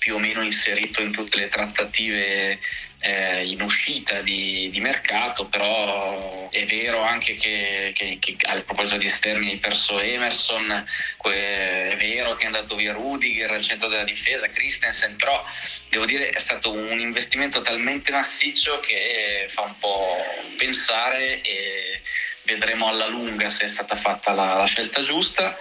più 0.00 0.14
o 0.14 0.18
meno 0.18 0.42
inserito 0.42 1.02
in 1.02 1.12
tutte 1.12 1.36
le 1.36 1.48
trattative 1.48 2.58
eh, 3.00 3.44
in 3.44 3.60
uscita 3.60 4.22
di, 4.22 4.70
di, 4.70 4.80
mercato, 4.80 5.46
però 5.46 6.48
è 6.50 6.64
vero 6.64 7.02
anche 7.02 7.34
che, 7.34 7.92
che, 7.94 8.18
che 8.18 8.36
a 8.46 8.60
proposito 8.62 8.96
di 8.96 9.06
esterni 9.06 9.50
hai 9.50 9.58
perso 9.58 10.00
Emerson, 10.00 10.70
è 10.70 11.96
vero 11.98 12.34
che 12.34 12.44
è 12.44 12.46
andato 12.46 12.76
via 12.76 12.92
Rudiger 12.92 13.50
al 13.50 13.62
centro 13.62 13.88
della 13.88 14.04
difesa, 14.04 14.48
Christensen, 14.48 15.16
però 15.16 15.44
devo 15.90 16.06
dire 16.06 16.30
è 16.30 16.38
stato 16.38 16.72
un 16.72 16.98
investimento 16.98 17.60
talmente 17.60 18.10
massiccio 18.10 18.80
che 18.80 19.46
fa 19.48 19.62
un 19.62 19.78
po' 19.78 20.16
pensare 20.56 21.42
e 21.42 22.00
vedremo 22.44 22.88
alla 22.88 23.06
lunga 23.06 23.50
se 23.50 23.64
è 23.64 23.68
stata 23.68 23.96
fatta 23.96 24.32
la, 24.32 24.54
la 24.54 24.66
scelta 24.66 25.02
giusta. 25.02 25.56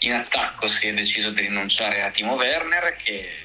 In 0.00 0.14
attacco 0.14 0.66
si 0.66 0.88
è 0.88 0.92
deciso 0.92 1.30
di 1.30 1.42
rinunciare 1.42 2.02
a 2.02 2.10
Timo 2.10 2.34
Werner 2.34 2.96
che 2.96 3.43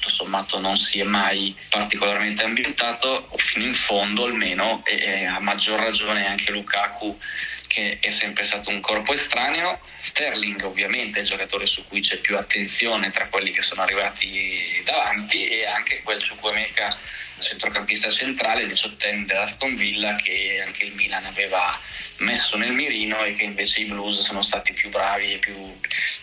tutto 0.00 0.08
sommato 0.08 0.58
non 0.58 0.76
si 0.76 0.98
è 0.98 1.04
mai 1.04 1.54
particolarmente 1.68 2.42
ambientato, 2.42 3.28
fino 3.36 3.66
in 3.66 3.74
fondo 3.74 4.24
almeno, 4.24 4.82
e, 4.84 4.96
e 4.96 5.24
a 5.26 5.38
maggior 5.40 5.78
ragione 5.78 6.26
anche 6.26 6.50
Lukaku 6.50 7.18
che 7.70 7.98
è 8.00 8.10
sempre 8.10 8.42
stato 8.42 8.68
un 8.68 8.80
corpo 8.80 9.12
estraneo. 9.12 9.78
Sterling 10.00 10.60
ovviamente 10.64 11.18
è 11.18 11.22
il 11.22 11.28
giocatore 11.28 11.66
su 11.66 11.86
cui 11.86 12.00
c'è 12.00 12.16
più 12.16 12.36
attenzione 12.36 13.10
tra 13.10 13.28
quelli 13.28 13.52
che 13.52 13.62
sono 13.62 13.82
arrivati 13.82 14.82
davanti 14.84 15.46
e 15.46 15.66
anche 15.66 16.02
quel 16.02 16.20
Ciukwemeka 16.20 16.98
centrocampista 17.38 18.10
centrale, 18.10 18.66
diciottenne 18.66 19.24
dell'Aston 19.24 19.76
Villa 19.76 20.16
che 20.16 20.62
anche 20.66 20.84
il 20.84 20.94
Milan 20.94 21.24
aveva 21.24 21.80
messo 22.18 22.56
nel 22.56 22.72
mirino 22.72 23.22
e 23.24 23.34
che 23.36 23.44
invece 23.44 23.80
i 23.80 23.84
Blues 23.86 24.20
sono 24.20 24.42
stati 24.42 24.72
più 24.72 24.90
bravi 24.90 25.34
e 25.34 25.38
più, 25.38 25.54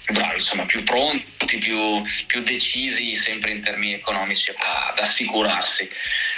più 0.04 0.14
bravi, 0.14 0.36
insomma 0.36 0.66
più 0.66 0.84
pronti, 0.84 1.58
più, 1.58 2.04
più 2.28 2.42
decisi 2.42 3.16
sempre 3.16 3.52
in 3.52 3.62
termini 3.62 3.94
economici 3.94 4.52
ad 4.52 5.00
assicurarsi. 5.00 5.90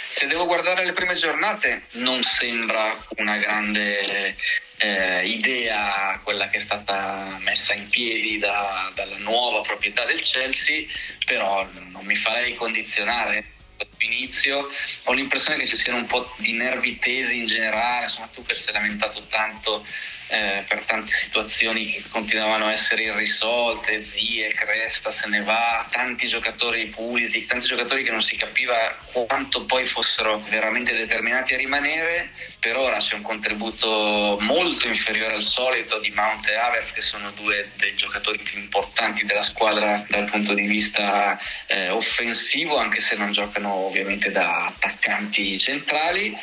Se 0.05 0.27
devo 0.27 0.45
guardare 0.45 0.85
le 0.85 0.93
prime 0.93 1.15
giornate 1.15 1.85
non 1.93 2.21
sembra 2.21 2.95
una 3.17 3.37
grande 3.37 4.35
eh, 4.81 5.25
idea 5.27 6.19
quella 6.24 6.48
che 6.48 6.57
è 6.57 6.62
stata 6.62 7.38
messa 7.41 7.74
in 7.74 7.89
piedi 7.89 8.39
da, 8.39 8.91
dalla 8.95 9.17
nuova 9.17 9.62
proprietà 9.62 10.05
del 10.05 10.21
Chelsea, 10.21 10.86
però 11.25 11.67
non 11.89 12.05
mi 12.05 12.15
farei 12.15 12.55
condizionare 12.55 13.57
inizio 14.00 14.69
ho 15.03 15.13
l'impressione 15.13 15.59
che 15.59 15.65
ci 15.65 15.77
siano 15.77 16.00
un 16.00 16.05
po' 16.05 16.33
di 16.38 16.53
nervi 16.53 16.98
tesi 16.98 17.38
in 17.38 17.45
generale, 17.45 18.05
insomma 18.05 18.27
tu 18.33 18.43
che 18.43 18.53
è 18.53 18.71
lamentato 18.71 19.25
tanto 19.27 19.86
eh, 20.29 20.63
per 20.67 20.83
tante 20.86 21.12
situazioni 21.12 21.91
che 21.91 22.03
continuavano 22.09 22.67
a 22.67 22.71
essere 22.71 23.03
irrisolte, 23.03 24.05
Zie, 24.05 24.53
Cresta 24.53 25.09
se 25.09 25.27
ne 25.27 25.41
va, 25.41 25.88
tanti 25.89 26.27
giocatori 26.27 26.86
Pulisic, 26.88 27.48
tanti 27.48 27.65
giocatori 27.65 28.03
che 28.03 28.12
non 28.12 28.21
si 28.21 28.36
capiva 28.36 28.95
quanto 29.12 29.65
poi 29.65 29.88
fossero 29.88 30.43
veramente 30.50 30.93
determinati 30.95 31.55
a 31.55 31.57
rimanere, 31.57 32.29
per 32.59 32.77
ora 32.77 33.00
c'è 33.00 33.15
un 33.15 33.24
contributo 33.24 34.38
molto 34.41 34.88
inferiore 34.88 35.33
al 35.33 35.41
solito 35.41 35.98
di 36.00 36.12
Mount 36.12 36.48
e 36.48 36.55
Havertz 36.55 36.91
che 36.91 37.01
sono 37.01 37.31
due 37.31 37.71
dei 37.77 37.95
giocatori 37.95 38.38
più 38.38 38.59
importanti 38.59 39.25
della 39.25 39.41
squadra 39.41 40.05
dal 40.07 40.29
punto 40.29 40.53
di 40.53 40.67
vista 40.67 41.39
eh, 41.65 41.89
offensivo, 41.89 42.77
anche 42.77 43.01
se 43.01 43.15
non 43.15 43.31
giocano 43.31 43.74
ovviamente 43.74 44.31
da 44.31 44.67
attaccanti 44.67 45.57
centrali 45.57 46.38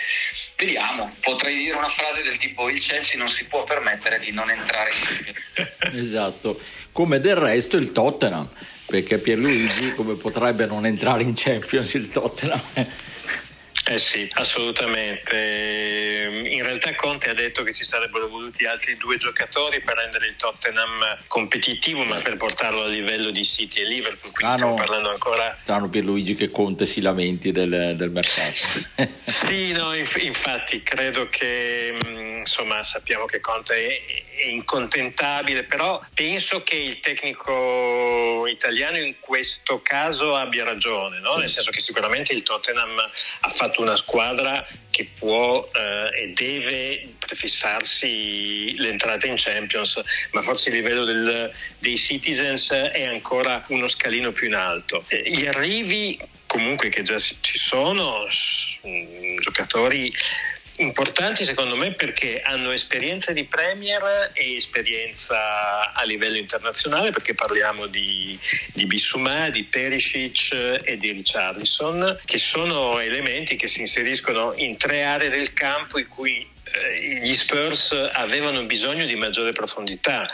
Vediamo, 0.57 1.15
potrei 1.21 1.57
dire 1.57 1.77
una 1.77 1.91
frase 1.91 2.23
del 2.23 2.39
tipo 2.39 2.71
il 2.71 2.81
Chelsea 2.81 3.19
non 3.19 3.29
si 3.29 3.45
può 3.45 3.65
permettere 3.65 4.19
di 4.19 4.31
non 4.31 4.51
entrare 4.51 4.91
in 4.91 5.35
Esatto, 6.01 6.59
come 6.93 7.21
del 7.21 7.37
resto 7.37 7.77
il 7.77 7.93
Tottenham, 7.93 8.49
perché 8.87 9.19
Pierluigi 9.19 9.93
come 9.93 10.15
potrebbe 10.15 10.65
non 10.65 10.87
entrare 10.87 11.23
in 11.23 11.35
Champions 11.35 11.93
il 11.95 12.11
Tottenham? 12.11 12.61
Eh 13.89 14.01
sì, 14.01 14.29
assolutamente. 14.33 16.29
In 16.51 16.63
realtà 16.65 16.93
Conte 16.97 17.31
ha 17.31 17.35
detto 17.35 17.63
che 17.63 17.73
ci 17.73 17.85
sarebbero 17.85 18.27
voluti 18.27 18.67
altri 18.67 18.97
due 18.97 19.17
giocatori 19.17 19.81
per 19.81 19.97
rendere 19.97 20.27
il 20.27 20.35
Tottenham 20.35 21.19
competitivo, 21.29 22.03
ma 22.03 22.21
per 22.21 22.37
portarlo 22.37 22.83
a 22.83 22.89
livello 22.89 23.31
di 23.31 23.45
City 23.45 23.83
e 23.83 23.85
Liverpool. 23.85 24.33
Quindi 24.33 24.55
Strano, 24.55 24.57
stiamo 24.57 24.75
parlando 24.75 25.11
ancora. 25.11 25.57
Strano 25.63 25.89
Pierluigi 25.89 26.35
che 26.35 26.51
Conte 26.51 26.85
si 26.85 27.01
lamenti 27.01 27.53
del, 27.53 27.95
del 27.97 28.11
mercato. 28.11 28.59
sì, 29.23 29.71
no, 29.71 29.95
infatti 29.95 30.83
credo 30.83 31.29
che 31.29 31.95
insomma 32.39 32.83
sappiamo 32.83 33.27
che 33.27 33.39
Conte 33.39 33.87
è 33.87 34.26
incontentabile, 34.45 35.65
però 35.65 36.01
penso 36.15 36.63
che 36.63 36.77
il 36.77 37.01
tecnico 37.01 38.47
italiano 38.47 38.99
in 38.99 39.15
questo 39.21 39.81
caso 39.83 40.35
abbia 40.35 40.65
ragione, 40.65 41.21
no? 41.21 41.37
nel 41.37 41.49
senso 41.49 41.71
che 41.71 41.81
sicuramente 41.81 42.33
il 42.33 42.43
Tottenham 42.43 42.99
ha 43.41 43.49
fatto 43.49 43.81
una 43.81 43.97
squadra 43.97 44.67
che 44.91 45.11
può 45.19 45.69
eh, 45.73 46.23
e 46.23 46.33
deve 46.33 47.15
prefissarsi 47.19 48.77
l'entrata 48.79 49.27
in 49.27 49.35
Champions, 49.37 50.03
ma 50.33 50.43
forse 50.43 50.69
il 50.69 50.77
livello 50.77 51.05
del, 51.05 51.53
dei 51.79 51.99
Citizens 51.99 52.71
è 52.71 53.05
ancora 53.05 53.65
uno 53.69 53.89
scalino 53.89 54.33
più 54.33 54.47
in 54.47 54.55
alto. 54.55 55.05
Eh, 55.09 55.31
gli 55.31 55.47
arrivi 55.47 56.19
comunque 56.47 56.89
che 56.89 57.03
già 57.03 57.19
ci 57.19 57.59
sono, 57.59 58.27
giocatori 59.41 60.13
importanti 60.79 61.45
secondo 61.45 61.77
me 61.77 61.93
perché 61.93 62.41
hanno 62.43 62.71
esperienza 62.71 63.33
di 63.33 63.45
Premier 63.45 64.31
e 64.33 64.57
esperienza 64.57 65.93
a 65.93 66.05
livello 66.05 66.37
internazionale 66.37 67.11
perché 67.11 67.35
parliamo 67.35 67.87
di, 67.87 68.39
di 68.73 68.87
Bissouma, 68.87 69.51
di 69.51 69.65
Perisic 69.65 70.81
e 70.83 70.97
di 70.99 71.13
Richarlison 71.13 72.19
che 72.25 72.39
sono 72.39 72.99
elementi 72.99 73.57
che 73.57 73.69
si 73.69 73.81
inseriscono 73.81 74.55
in 74.57 74.77
tre 74.77 75.05
aree 75.05 75.29
del 75.29 75.53
campo 75.53 75.99
in 75.99 76.09
cui 76.09 76.55
gli 77.23 77.35
Spurs 77.35 77.93
avevano 78.13 78.65
bisogno 78.65 79.07
di 79.07 79.17
maggiore 79.17 79.53
profondità, 79.53 80.25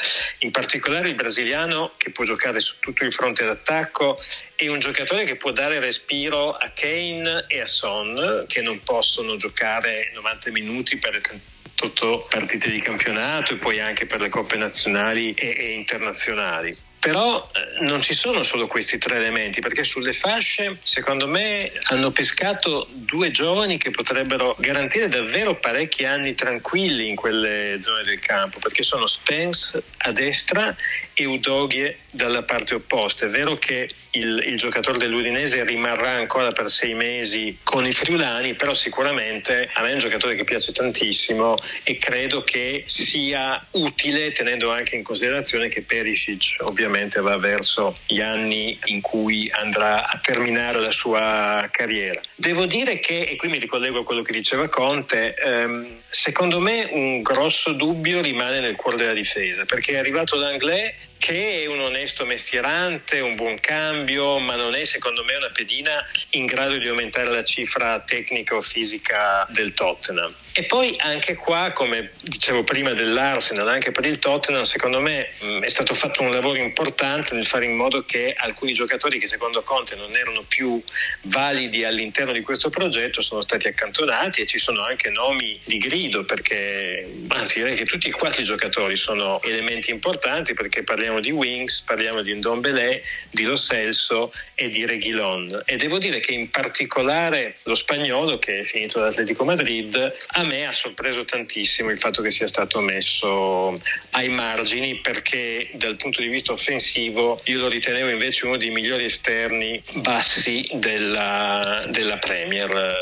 in 0.40 0.50
particolare 0.50 1.08
il 1.08 1.14
brasiliano 1.14 1.92
che 1.96 2.11
può 2.11 2.25
giocare 2.25 2.61
su 2.61 2.75
tutto 2.78 3.04
il 3.04 3.12
fronte 3.12 3.44
d'attacco 3.44 4.18
è 4.54 4.68
un 4.68 4.78
giocatore 4.78 5.25
che 5.25 5.37
può 5.37 5.50
dare 5.50 5.80
respiro 5.80 6.54
a 6.54 6.70
Kane 6.75 7.46
e 7.49 7.61
a 7.61 7.66
Son 7.66 8.44
che 8.46 8.62
non 8.62 8.80
possono 8.82 9.37
giocare 9.37 10.11
90 10.14 10.50
minuti 10.50 10.99
per 10.99 11.14
le 11.14 11.20
38 11.20 12.26
partite 12.28 12.70
di 12.70 12.80
campionato 12.80 13.54
e 13.54 13.56
poi 13.56 13.80
anche 13.80 14.06
per 14.06 14.20
le 14.20 14.28
coppe 14.28 14.56
nazionali 14.56 15.34
e, 15.34 15.54
e 15.58 15.72
internazionali. 15.72 16.76
Però 17.02 17.50
eh, 17.52 17.82
non 17.82 18.00
ci 18.00 18.14
sono 18.14 18.44
solo 18.44 18.68
questi 18.68 18.97
tre 18.97 19.16
elementi, 19.16 19.61
perché 19.61 19.82
sulle 19.82 20.12
fasce, 20.12 20.78
secondo 20.85 21.26
me, 21.26 21.73
hanno 21.88 22.12
pescato 22.12 22.87
due 22.92 23.32
giovani 23.32 23.76
che 23.76 23.90
potrebbero 23.90 24.54
garantire 24.61 25.09
davvero 25.09 25.59
parecchi 25.59 26.04
anni 26.04 26.37
tranquilli 26.37 27.09
in 27.09 27.16
quelle 27.16 27.78
zone 27.80 28.04
del 28.04 28.21
campo, 28.21 28.61
perché 28.61 28.85
sono 28.85 29.09
Spence 29.09 29.82
a 29.97 30.12
destra 30.12 30.76
e 31.14 31.25
Udoghie 31.25 31.99
dalla 32.09 32.44
parte 32.44 32.76
opposta. 32.76 33.26
È 33.26 33.28
vero 33.28 33.54
che 33.54 33.90
il, 34.12 34.44
il, 34.47 34.56
giocatore 34.56 34.99
dell'Udinese 34.99 35.64
rimarrà 35.64 36.12
ancora 36.12 36.52
per 36.52 36.71
sei 36.71 36.94
mesi 36.94 37.59
con 37.64 37.85
i 37.85 37.92
friulani, 37.92 38.54
però 38.54 38.75
sicuramente 38.75 39.68
a 39.73 39.82
me 39.82 39.90
è 39.90 39.92
un 39.94 39.99
giocatore 39.99 40.37
che 40.37 40.44
piace 40.44 40.71
tantissimo 40.71 41.56
e 41.82 41.99
credo 41.99 42.44
che 42.44 42.85
sia 42.87 43.64
utile 43.73 44.30
tenendo 44.30 44.71
anche 44.71 44.94
in 44.94 45.02
considerazione 45.02 45.68
che 45.68 45.82
Perisic 45.82 46.56
ovviamente 46.61 46.91
va 47.20 47.37
verso 47.38 47.99
gli 48.06 48.20
anni 48.20 48.78
in 48.84 49.00
cui 49.00 49.50
andrà 49.50 50.08
a 50.08 50.18
terminare 50.22 50.80
la 50.80 50.92
sua 50.92 51.68
carriera. 51.70 52.20
Devo 52.34 52.66
dire 52.66 52.99
che, 52.99 53.22
e 53.22 53.37
qui 53.37 53.49
mi 53.49 53.58
ricollego 53.58 54.00
a 54.00 54.04
quello 54.04 54.22
che 54.22 54.32
diceva 54.32 54.68
Conte, 54.68 55.34
ehm, 55.34 56.01
secondo 56.12 56.61
me 56.61 56.87
un 56.90 57.23
grosso 57.23 57.73
dubbio 57.73 58.21
rimane 58.21 58.61
nel 58.61 58.76
cuore 58.76 58.99
della 58.99 59.14
difesa, 59.14 59.64
perché 59.64 59.92
è 59.92 59.97
arrivato 59.97 60.37
l'Anglais 60.37 60.92
che 61.23 61.62
è 61.62 61.66
un 61.66 61.78
onesto 61.78 62.26
mestierante, 62.26 63.21
un 63.21 63.37
buon 63.37 63.57
cambio, 63.61 64.40
ma 64.40 64.57
non 64.57 64.75
è 64.75 64.85
secondo 64.85 65.23
me 65.23 65.37
una 65.37 65.50
pedina 65.50 66.04
in 66.31 66.47
grado 66.47 66.78
di 66.78 66.88
aumentare 66.88 67.31
la 67.31 67.45
cifra 67.45 68.00
tecnica 68.00 68.57
o 68.57 68.61
fisica 68.61 69.47
del 69.50 69.73
Tottenham. 69.73 70.35
E 70.54 70.64
poi 70.64 70.97
anche 70.99 71.37
qua, 71.37 71.71
come 71.73 72.11
dicevo 72.23 72.64
prima 72.64 72.92
dell'Arsenal, 72.92 73.68
anche 73.68 73.92
per 73.92 74.05
il 74.05 74.18
Tottenham, 74.18 74.64
secondo 74.64 75.01
me 75.01 75.31
mh, 75.40 75.61
è 75.61 75.68
stato 75.68 75.94
fatto 75.94 76.22
un 76.22 76.33
lavoro 76.33 76.59
importante 76.59 77.35
nel 77.35 77.46
fare 77.46 77.66
in 77.66 77.77
modo 77.77 78.05
che 78.05 78.35
alcuni 78.37 78.72
giocatori 78.72 79.18
che 79.18 79.29
secondo 79.29 79.62
Conte 79.62 79.94
non 79.94 80.14
erano 80.16 80.42
più 80.42 80.83
validi 81.22 81.85
all'interno 81.85 82.33
di 82.33 82.40
questo 82.40 82.68
progetto 82.68 83.22
sono 83.22 83.40
stati 83.42 83.68
accantonati 83.68 84.40
e 84.40 84.46
ci 84.46 84.59
sono 84.59 84.83
anche 84.83 85.09
nomi 85.09 85.59
di 85.64 85.79
grido 86.02 86.24
perché, 86.24 87.06
anzi 87.28 87.60
direi 87.60 87.76
che 87.76 87.84
tutti 87.84 88.08
e 88.08 88.12
quattro 88.12 88.40
i 88.40 88.44
giocatori 88.44 88.96
sono 88.96 89.40
elementi 89.42 89.90
importanti 89.90 90.52
perché 90.52 90.82
parliamo 90.82 91.12
parliamo 91.12 91.20
di 91.20 91.30
Wings, 91.30 91.82
parliamo 91.82 92.22
di 92.22 92.32
Ndombele, 92.34 93.02
di 93.30 93.42
Lo 93.42 93.56
Celso 93.56 94.32
e 94.54 94.68
di 94.68 94.86
Reguilon. 94.86 95.62
E 95.66 95.76
devo 95.76 95.98
dire 95.98 96.20
che 96.20 96.32
in 96.32 96.50
particolare 96.50 97.56
lo 97.64 97.74
spagnolo, 97.74 98.38
che 98.38 98.60
è 98.60 98.64
finito 98.64 98.98
all'Atletico 98.98 99.44
Madrid, 99.44 99.94
a 100.28 100.44
me 100.44 100.66
ha 100.66 100.72
sorpreso 100.72 101.24
tantissimo 101.24 101.90
il 101.90 101.98
fatto 101.98 102.22
che 102.22 102.30
sia 102.30 102.46
stato 102.46 102.80
messo 102.80 103.80
ai 104.10 104.28
margini 104.28 104.96
perché 104.96 105.70
dal 105.74 105.96
punto 105.96 106.20
di 106.20 106.28
vista 106.28 106.52
offensivo 106.52 107.40
io 107.44 107.58
lo 107.58 107.68
ritenevo 107.68 108.08
invece 108.08 108.46
uno 108.46 108.56
dei 108.56 108.70
migliori 108.70 109.04
esterni 109.04 109.82
bassi 109.94 110.68
della, 110.74 111.84
della 111.88 112.18
Premier. 112.18 112.94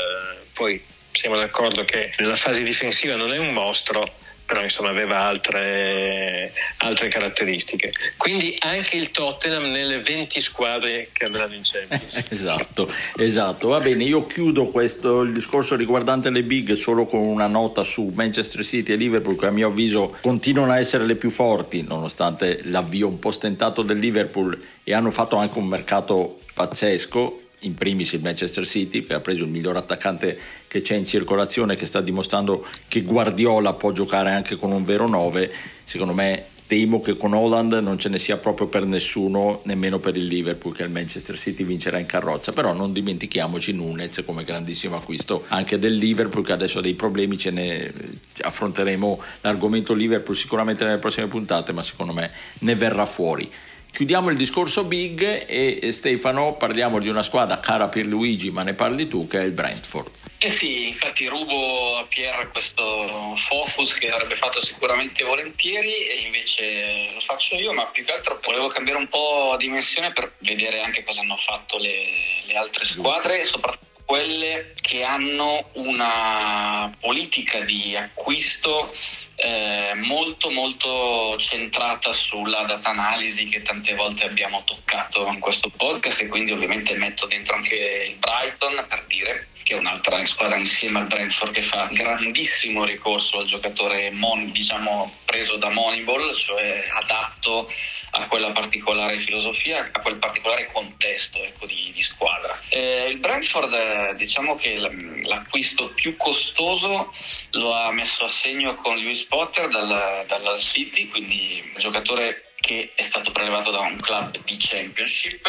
Poi 0.53 0.90
siamo 1.11 1.35
d'accordo 1.35 1.83
che 1.83 2.13
nella 2.17 2.35
fase 2.35 2.63
difensiva 2.63 3.15
non 3.15 3.31
è 3.31 3.37
un 3.37 3.53
mostro, 3.53 4.19
però 4.51 4.63
insomma 4.63 4.89
aveva 4.89 5.19
altre, 5.19 6.51
altre, 6.79 7.07
caratteristiche. 7.07 7.93
Quindi 8.17 8.57
anche 8.59 8.97
il 8.97 9.11
Tottenham 9.11 9.71
nelle 9.71 10.01
20 10.01 10.41
squadre 10.41 11.07
che 11.13 11.23
andranno 11.23 11.53
in 11.53 11.61
Champions. 11.63 12.25
esatto, 12.29 12.91
esatto. 13.15 13.69
Va 13.69 13.79
bene, 13.79 14.03
io 14.03 14.27
chiudo 14.27 14.67
questo, 14.67 15.21
il 15.21 15.31
discorso 15.31 15.77
riguardante 15.77 16.29
le 16.29 16.43
big 16.43 16.73
solo 16.73 17.05
con 17.05 17.21
una 17.21 17.47
nota 17.47 17.85
su 17.85 18.11
Manchester 18.13 18.65
City 18.65 18.91
e 18.91 18.95
Liverpool 18.97 19.37
che 19.37 19.45
a 19.45 19.51
mio 19.51 19.69
avviso 19.69 20.17
continuano 20.21 20.73
a 20.73 20.79
essere 20.79 21.05
le 21.05 21.15
più 21.15 21.29
forti 21.29 21.83
nonostante 21.83 22.59
l'avvio 22.63 23.07
un 23.07 23.19
po' 23.19 23.31
stentato 23.31 23.83
del 23.83 23.99
Liverpool 23.99 24.61
e 24.83 24.93
hanno 24.93 25.11
fatto 25.11 25.37
anche 25.37 25.59
un 25.59 25.67
mercato 25.67 26.41
pazzesco 26.53 27.40
in 27.61 27.75
primis 27.75 28.13
il 28.13 28.21
Manchester 28.21 28.65
City 28.65 29.05
che 29.05 29.13
ha 29.13 29.19
preso 29.19 29.43
il 29.43 29.49
miglior 29.49 29.75
attaccante 29.75 30.39
che 30.67 30.81
c'è 30.81 30.95
in 30.95 31.05
circolazione 31.05 31.75
che 31.75 31.85
sta 31.85 32.01
dimostrando 32.01 32.65
che 32.87 33.01
Guardiola 33.01 33.73
può 33.73 33.91
giocare 33.91 34.31
anche 34.31 34.55
con 34.55 34.71
un 34.71 34.83
vero 34.83 35.07
9 35.07 35.51
secondo 35.83 36.13
me 36.13 36.45
temo 36.71 37.01
che 37.01 37.17
con 37.17 37.33
Holland 37.33 37.73
non 37.73 37.99
ce 37.99 38.07
ne 38.07 38.17
sia 38.17 38.37
proprio 38.37 38.67
per 38.67 38.85
nessuno 38.85 39.59
nemmeno 39.65 39.99
per 39.99 40.15
il 40.15 40.25
Liverpool 40.25 40.73
che 40.73 40.83
il 40.83 40.89
Manchester 40.89 41.37
City 41.37 41.65
vincerà 41.65 41.99
in 41.99 42.05
carrozza. 42.05 42.53
Però 42.53 42.71
non 42.71 42.93
dimentichiamoci 42.93 43.73
Nunez 43.73 44.23
come 44.25 44.45
grandissimo 44.45 44.95
acquisto 44.95 45.43
anche 45.49 45.77
del 45.77 45.95
Liverpool 45.95 46.45
che 46.45 46.53
adesso 46.53 46.79
ha 46.79 46.81
dei 46.81 46.93
problemi 46.93 47.37
ce 47.37 47.51
ne 47.51 47.93
affronteremo 48.39 49.21
l'argomento 49.41 49.93
Liverpool 49.93 50.37
sicuramente 50.37 50.85
nelle 50.85 50.99
prossime 50.99 51.27
puntate 51.27 51.73
ma 51.73 51.83
secondo 51.83 52.13
me 52.13 52.31
ne 52.59 52.75
verrà 52.75 53.05
fuori 53.05 53.51
Chiudiamo 53.93 54.29
il 54.29 54.37
discorso 54.37 54.85
big 54.85 55.45
e 55.47 55.91
Stefano 55.91 56.53
parliamo 56.53 56.99
di 56.99 57.09
una 57.09 57.23
squadra 57.23 57.59
cara 57.59 57.89
per 57.89 58.05
Luigi, 58.05 58.49
ma 58.49 58.63
ne 58.63 58.73
parli 58.73 59.07
tu, 59.07 59.27
che 59.27 59.39
è 59.39 59.43
il 59.43 59.51
Brentford. 59.51 60.09
Eh 60.39 60.49
sì, 60.49 60.87
infatti 60.87 61.27
rubo 61.27 61.97
a 61.97 62.05
Pierre 62.05 62.49
questo 62.49 63.35
focus 63.35 63.93
che 63.93 64.09
avrebbe 64.09 64.35
fatto 64.35 64.63
sicuramente 64.63 65.23
volentieri 65.23 66.07
e 66.07 66.21
invece 66.25 67.11
lo 67.13 67.19
faccio 67.19 67.55
io, 67.55 67.73
ma 67.73 67.85
più 67.87 68.03
che 68.05 68.13
altro 68.13 68.39
volevo 68.41 68.69
cambiare 68.69 68.97
un 68.97 69.07
po' 69.07 69.55
dimensione 69.59 70.13
per 70.13 70.33
vedere 70.39 70.79
anche 70.79 71.03
cosa 71.03 71.21
hanno 71.21 71.37
fatto 71.37 71.77
le, 71.77 72.43
le 72.45 72.55
altre 72.55 72.85
squadre 72.85 73.41
e 73.41 73.43
soprattutto 73.43 73.90
quelle 74.05 74.73
che 74.81 75.03
hanno 75.03 75.69
una 75.73 76.91
politica 76.99 77.61
di 77.61 77.95
acquisto 77.95 78.93
eh, 79.35 79.93
molto 79.95 80.51
molto 80.51 81.35
centrata 81.39 82.13
sulla 82.13 82.63
data 82.63 82.89
analisi 82.89 83.49
che 83.49 83.61
tante 83.63 83.95
volte 83.95 84.25
abbiamo 84.25 84.63
toccato 84.63 85.25
in 85.27 85.39
questo 85.39 85.69
podcast 85.69 86.21
e 86.21 86.27
quindi 86.27 86.51
ovviamente 86.51 86.93
metto 86.93 87.25
dentro 87.25 87.55
anche 87.55 88.07
il 88.09 88.15
Brighton 88.17 88.85
per 88.87 89.05
dire 89.07 89.47
che 89.63 89.75
è 89.75 89.79
un'altra 89.79 90.23
squadra 90.25 90.57
insieme 90.57 90.99
al 90.99 91.07
Brentford 91.07 91.53
che 91.53 91.63
fa 91.63 91.87
grandissimo 91.91 92.83
ricorso 92.83 93.39
al 93.39 93.45
giocatore 93.45 94.11
mon, 94.11 94.51
diciamo 94.51 95.15
preso 95.25 95.57
da 95.57 95.69
Moneyball, 95.69 96.35
cioè 96.35 96.87
adatto 96.93 97.71
a 98.11 98.27
quella 98.27 98.51
particolare 98.51 99.17
filosofia, 99.17 99.89
a 99.91 99.99
quel 100.01 100.17
particolare 100.17 100.69
contesto 100.71 101.43
ecco, 101.43 101.65
di, 101.65 101.91
di, 101.93 102.01
squadra. 102.01 102.59
Eh, 102.69 103.07
il 103.09 103.17
Brentford, 103.19 103.73
eh, 103.73 104.15
diciamo 104.15 104.55
che 104.55 104.77
l'acquisto 105.23 105.89
più 105.89 106.17
costoso 106.17 107.13
lo 107.51 107.73
ha 107.73 107.91
messo 107.91 108.25
a 108.25 108.29
segno 108.29 108.75
con 108.75 108.97
Lewis 108.97 109.23
Potter 109.23 109.69
dal, 109.69 110.25
dal 110.27 110.59
City, 110.59 111.07
quindi 111.09 111.71
giocatore 111.77 112.51
che 112.61 112.91
è 112.95 113.01
stato 113.01 113.31
prelevato 113.31 113.71
da 113.71 113.79
un 113.79 113.97
club 113.97 114.37
di 114.45 114.55
Championship 114.59 115.41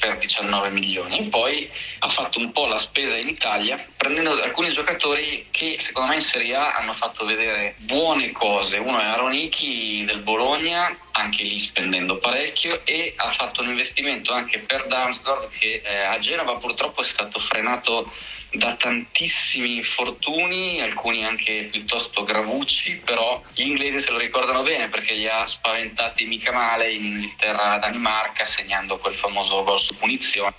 per 0.00 0.18
19 0.18 0.70
milioni. 0.70 1.28
Poi 1.28 1.70
ha 2.00 2.08
fatto 2.08 2.40
un 2.40 2.50
po' 2.50 2.66
la 2.66 2.78
spesa 2.78 3.16
in 3.16 3.28
Italia 3.28 3.82
prendendo 3.96 4.32
alcuni 4.42 4.70
giocatori 4.70 5.46
che 5.52 5.76
secondo 5.78 6.10
me 6.10 6.16
in 6.16 6.22
Serie 6.22 6.56
A 6.56 6.74
hanno 6.74 6.92
fatto 6.92 7.24
vedere 7.24 7.76
buone 7.78 8.32
cose. 8.32 8.78
Uno 8.78 8.98
è 8.98 9.04
Aronichi 9.04 10.04
del 10.04 10.20
Bologna, 10.20 10.94
anche 11.16 11.42
lì 11.42 11.58
spendendo 11.58 12.18
parecchio 12.18 12.84
e 12.84 13.14
ha 13.16 13.30
fatto 13.30 13.62
un 13.62 13.68
investimento 13.68 14.32
anche 14.32 14.58
per 14.60 14.86
Damsdorf 14.86 15.58
che 15.58 15.82
eh, 15.84 16.02
a 16.02 16.18
Genova 16.18 16.56
purtroppo 16.56 17.00
è 17.00 17.04
stato 17.04 17.40
frenato 17.40 18.12
da 18.52 18.74
tantissimi 18.74 19.76
infortuni, 19.76 20.80
alcuni 20.80 21.24
anche 21.24 21.68
piuttosto 21.70 22.22
gravucci, 22.24 23.02
però 23.04 23.42
gli 23.52 23.62
inglesi 23.62 24.00
se 24.00 24.10
lo 24.10 24.18
ricordano 24.18 24.62
bene 24.62 24.88
perché 24.88 25.14
li 25.14 25.26
ha 25.26 25.46
spaventati 25.46 26.24
mica 26.26 26.52
male 26.52 26.90
in 26.90 27.04
Inghilterra 27.04 27.78
Danimarca 27.78 28.44
segnando 28.44 28.98
quel 28.98 29.14
famoso 29.14 29.62
gol 29.64 29.80
su 29.80 29.96
punizione. 29.96 30.54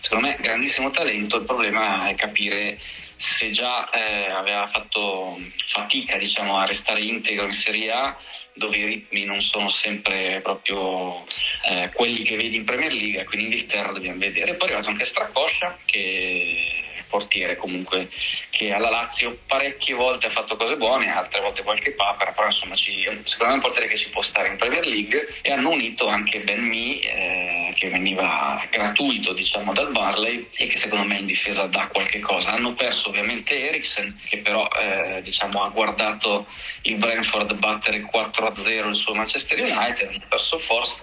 Secondo 0.00 0.28
me 0.28 0.36
grandissimo 0.40 0.90
talento, 0.90 1.36
il 1.36 1.44
problema 1.44 2.08
è 2.08 2.14
capire 2.14 2.78
se 3.16 3.50
già 3.50 3.88
eh, 3.90 4.30
aveva 4.30 4.66
fatto 4.66 5.38
fatica 5.66 6.16
diciamo, 6.18 6.58
a 6.58 6.66
restare 6.66 7.00
integro 7.00 7.46
in 7.46 7.52
Serie 7.52 7.90
A 7.90 8.16
dove 8.54 8.76
i 8.76 8.84
ritmi 8.84 9.24
non 9.24 9.40
sono 9.40 9.68
sempre 9.68 10.40
proprio 10.42 11.24
eh, 11.64 11.90
quelli 11.94 12.22
che 12.22 12.36
vedi 12.36 12.56
in 12.56 12.64
Premier 12.64 12.92
League, 12.92 13.24
quindi 13.24 13.46
in 13.46 13.52
Inghilterra 13.52 13.92
dobbiamo 13.92 14.18
vedere. 14.18 14.54
Poi 14.54 14.68
è 14.68 14.72
arrivato 14.72 14.90
anche 14.90 15.04
Stracoscia 15.04 15.78
che 15.84 16.81
portiere 17.12 17.56
comunque 17.56 18.08
che 18.48 18.72
alla 18.72 18.88
Lazio 18.88 19.40
parecchie 19.46 19.94
volte 19.94 20.26
ha 20.26 20.30
fatto 20.30 20.56
cose 20.56 20.76
buone, 20.76 21.12
altre 21.12 21.42
volte 21.42 21.62
qualche 21.62 21.92
papera, 21.92 22.32
però 22.32 22.46
insomma 22.46 22.74
ci, 22.74 23.02
secondo 23.24 23.44
me 23.44 23.50
è 23.50 23.54
un 23.54 23.60
portiere 23.60 23.88
che 23.88 23.98
ci 23.98 24.08
può 24.08 24.22
stare 24.22 24.48
in 24.48 24.56
Premier 24.56 24.86
League 24.86 25.40
e 25.42 25.52
hanno 25.52 25.70
unito 25.70 26.06
anche 26.06 26.40
Ben 26.40 26.62
Mee 26.62 27.00
eh, 27.00 27.74
che 27.74 27.90
veniva 27.90 28.66
gratuito 28.70 29.34
diciamo 29.34 29.74
dal 29.74 29.90
Barley 29.90 30.48
e 30.54 30.66
che 30.68 30.78
secondo 30.78 31.04
me 31.04 31.18
in 31.18 31.26
difesa 31.26 31.66
dà 31.66 31.88
qualche 31.92 32.20
cosa. 32.20 32.52
Hanno 32.52 32.72
perso 32.72 33.10
ovviamente 33.10 33.68
Eriksen 33.68 34.18
che 34.28 34.38
però 34.38 34.66
eh, 34.68 35.20
diciamo 35.22 35.62
ha 35.62 35.68
guardato 35.68 36.46
il 36.82 36.96
Brentford 36.96 37.54
battere 37.54 38.00
4-0 38.00 38.88
il 38.88 38.94
suo 38.94 39.14
Manchester 39.14 39.60
United, 39.60 40.08
hanno 40.08 40.24
perso 40.28 40.58
Forst 40.58 41.02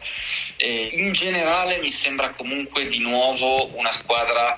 e 0.58 0.90
in 0.94 1.14
generale 1.14 1.78
mi 1.80 1.92
sembra 1.92 2.32
comunque 2.32 2.88
di 2.88 3.00
nuovo 3.00 3.76
una 3.76 3.92
squadra 3.92 4.58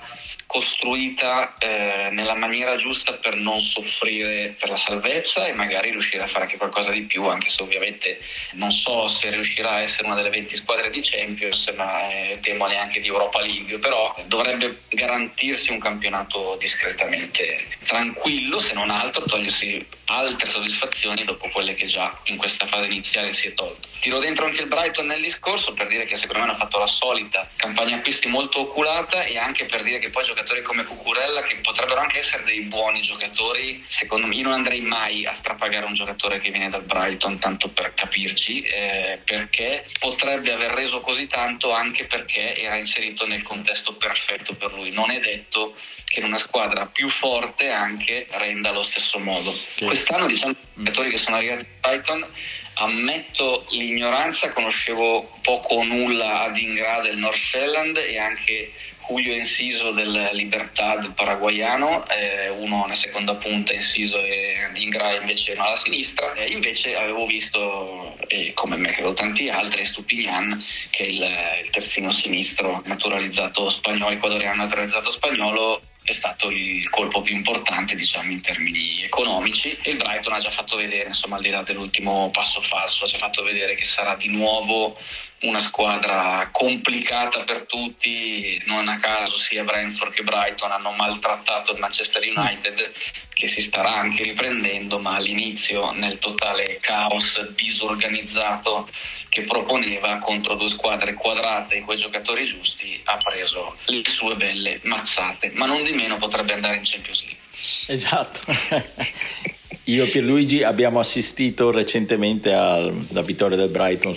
costruita 0.52 1.56
eh, 1.56 2.10
nella 2.12 2.34
maniera 2.34 2.76
giusta 2.76 3.14
per 3.14 3.36
non 3.36 3.62
soffrire 3.62 4.54
per 4.60 4.68
la 4.68 4.76
salvezza 4.76 5.46
e 5.46 5.54
magari 5.54 5.90
riuscire 5.90 6.24
a 6.24 6.26
fare 6.26 6.44
anche 6.44 6.58
qualcosa 6.58 6.90
di 6.92 7.04
più, 7.04 7.24
anche 7.24 7.48
se 7.48 7.62
ovviamente 7.62 8.20
non 8.52 8.70
so 8.70 9.08
se 9.08 9.30
riuscirà 9.30 9.70
a 9.70 9.80
essere 9.80 10.04
una 10.04 10.14
delle 10.14 10.28
20 10.28 10.54
squadre 10.56 10.90
di 10.90 11.00
Champions, 11.02 11.72
ma 11.74 12.06
eh, 12.10 12.38
temo 12.42 12.66
neanche 12.66 13.00
di 13.00 13.08
Europa 13.08 13.40
League, 13.40 13.78
però 13.78 14.14
dovrebbe 14.26 14.82
garantirsi 14.90 15.70
un 15.70 15.80
campionato 15.80 16.56
discretamente 16.60 17.68
tranquillo, 17.86 18.60
se 18.60 18.74
non 18.74 18.90
altro 18.90 19.22
togliersi 19.22 19.86
altre 20.06 20.50
soddisfazioni 20.50 21.24
dopo 21.24 21.48
quelle 21.48 21.74
che 21.74 21.86
già 21.86 22.14
in 22.24 22.36
questa 22.36 22.66
fase 22.66 22.86
iniziale 22.86 23.32
si 23.32 23.46
è 23.46 23.54
tolto. 23.54 23.88
Tiro 24.00 24.18
dentro 24.18 24.46
anche 24.46 24.60
il 24.60 24.68
Brighton 24.68 25.06
nel 25.06 25.22
discorso 25.22 25.72
per 25.72 25.86
dire 25.86 26.04
che 26.04 26.16
secondo 26.16 26.42
me 26.42 26.50
hanno 26.50 26.58
fatto 26.58 26.78
la 26.78 26.86
solita 26.86 27.48
campagna 27.56 27.96
acquisti 27.96 28.28
molto 28.28 28.60
oculata 28.60 29.22
e 29.22 29.38
anche 29.38 29.64
per 29.64 29.82
dire 29.82 29.98
che 29.98 30.10
poi 30.10 30.24
giocatori 30.42 30.62
come 30.62 30.84
Cucurella 30.84 31.42
che 31.42 31.56
potrebbero 31.56 32.00
anche 32.00 32.18
essere 32.18 32.44
dei 32.44 32.62
buoni 32.62 33.00
giocatori, 33.00 33.84
secondo 33.86 34.26
me 34.26 34.34
io 34.34 34.42
non 34.44 34.52
andrei 34.54 34.80
mai 34.80 35.24
a 35.24 35.32
strapagare 35.32 35.86
un 35.86 35.94
giocatore 35.94 36.40
che 36.40 36.50
viene 36.50 36.68
dal 36.68 36.82
Brighton 36.82 37.38
tanto 37.38 37.68
per 37.68 37.94
capirci 37.94 38.62
eh, 38.62 39.20
perché 39.24 39.86
potrebbe 39.98 40.52
aver 40.52 40.72
reso 40.72 41.00
così 41.00 41.26
tanto 41.26 41.72
anche 41.72 42.04
perché 42.06 42.56
era 42.56 42.76
inserito 42.76 43.26
nel 43.26 43.42
contesto 43.42 43.94
perfetto 43.94 44.54
per 44.54 44.72
lui. 44.72 44.90
Non 44.90 45.10
è 45.10 45.20
detto 45.20 45.76
che 46.04 46.20
in 46.20 46.26
una 46.26 46.38
squadra 46.38 46.86
più 46.86 47.08
forte 47.08 47.70
anche 47.70 48.26
renda 48.30 48.70
allo 48.70 48.82
stesso 48.82 49.18
modo. 49.18 49.52
Sì. 49.76 49.84
Quest'anno 49.84 50.26
diciamo 50.26 50.52
i 50.52 50.56
giocatori 50.74 51.10
che 51.10 51.16
sono 51.18 51.36
arrivati 51.36 51.62
a 51.62 51.66
Brighton 51.80 52.26
ammetto 52.74 53.66
l'ignoranza, 53.70 54.50
conoscevo 54.50 55.38
poco 55.42 55.74
o 55.74 55.82
nulla 55.84 56.42
ad 56.42 56.56
Ingra 56.56 57.00
del 57.00 57.18
North 57.18 57.36
Shetland 57.36 57.96
e 57.98 58.18
anche 58.18 58.72
Julio 59.08 59.34
Enciso 59.34 59.90
del 59.90 60.30
Libertad 60.32 61.12
paraguayano, 61.14 62.08
eh, 62.08 62.48
uno 62.48 62.82
nella 62.82 62.94
seconda 62.94 63.34
punta 63.34 63.72
Enciso 63.72 64.18
e 64.18 64.70
Ingra 64.74 65.14
invece 65.20 65.54
alla 65.54 65.76
sinistra. 65.76 66.32
E 66.34 66.50
invece 66.50 66.96
avevo 66.96 67.26
visto, 67.26 68.16
e 68.28 68.52
come 68.54 68.76
me 68.76 68.90
credo 68.92 69.12
tanti 69.12 69.48
altri, 69.48 69.84
Stupignan, 69.84 70.64
che 70.90 71.04
è 71.04 71.08
il, 71.08 71.28
il 71.64 71.70
terzino 71.70 72.10
sinistro 72.10 72.82
naturalizzato 72.86 73.68
spagnolo, 73.68 74.12
ecuadoriano 74.12 74.62
naturalizzato 74.62 75.10
spagnolo, 75.10 75.82
è 76.04 76.12
stato 76.12 76.50
il 76.50 76.88
colpo 76.90 77.22
più 77.22 77.36
importante 77.36 77.94
diciamo 77.94 78.32
in 78.32 78.40
termini 78.40 79.04
economici 79.04 79.78
e 79.82 79.90
il 79.90 79.96
Brighton 79.96 80.32
ha 80.32 80.40
già 80.40 80.50
fatto 80.50 80.76
vedere 80.76 81.08
insomma 81.08 81.36
al 81.36 81.42
di 81.42 81.50
là 81.50 81.62
dell'ultimo 81.62 82.28
passo 82.32 82.60
falso 82.60 83.04
ha 83.04 83.08
già 83.08 83.18
fatto 83.18 83.44
vedere 83.44 83.76
che 83.76 83.84
sarà 83.84 84.16
di 84.16 84.26
nuovo 84.26 84.98
una 85.42 85.60
squadra 85.60 86.48
complicata 86.52 87.42
per 87.44 87.66
tutti, 87.66 88.62
non 88.66 88.88
a 88.88 88.98
caso 88.98 89.36
sia 89.38 89.64
Brentford 89.64 90.12
che 90.12 90.22
Brighton 90.22 90.70
hanno 90.70 90.92
maltrattato 90.92 91.72
il 91.72 91.78
Manchester 91.78 92.22
United 92.22 92.92
che 93.32 93.48
si 93.48 93.60
starà 93.60 93.90
anche 93.90 94.22
riprendendo, 94.22 94.98
ma 94.98 95.16
all'inizio 95.16 95.90
nel 95.92 96.18
totale 96.18 96.78
caos 96.80 97.40
disorganizzato 97.54 98.88
che 99.28 99.42
proponeva 99.42 100.18
contro 100.18 100.54
due 100.54 100.68
squadre 100.68 101.14
quadrate 101.14 101.76
e 101.76 101.80
quei 101.80 101.96
giocatori 101.96 102.44
giusti 102.44 103.00
ha 103.04 103.16
preso 103.16 103.78
le 103.86 104.02
sue 104.04 104.36
belle 104.36 104.78
mazzate, 104.82 105.50
ma 105.54 105.66
non 105.66 105.82
di 105.82 105.92
meno 105.92 106.18
potrebbe 106.18 106.52
andare 106.52 106.76
in 106.76 106.82
Champions 106.84 107.24
League. 107.24 107.40
Esatto. 107.86 108.40
Io 109.86 110.04
e 110.04 110.08
Pierluigi 110.08 110.62
abbiamo 110.62 111.00
assistito 111.00 111.72
recentemente 111.72 112.52
alla 112.52 113.20
vittoria 113.24 113.56
del 113.56 113.68
Brighton 113.68 114.14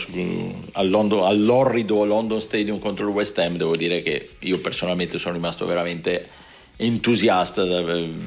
al 0.73 0.89
London, 0.89 1.25
all'orrido 1.25 2.05
London 2.05 2.39
Stadium 2.39 2.77
contro 2.77 3.07
il 3.07 3.13
West 3.13 3.39
Ham. 3.39 3.55
Devo 3.55 3.75
dire 3.75 4.03
che 4.03 4.29
io 4.39 4.59
personalmente 4.59 5.17
sono 5.17 5.33
rimasto 5.33 5.65
veramente 5.65 6.27
entusiasta. 6.75 7.63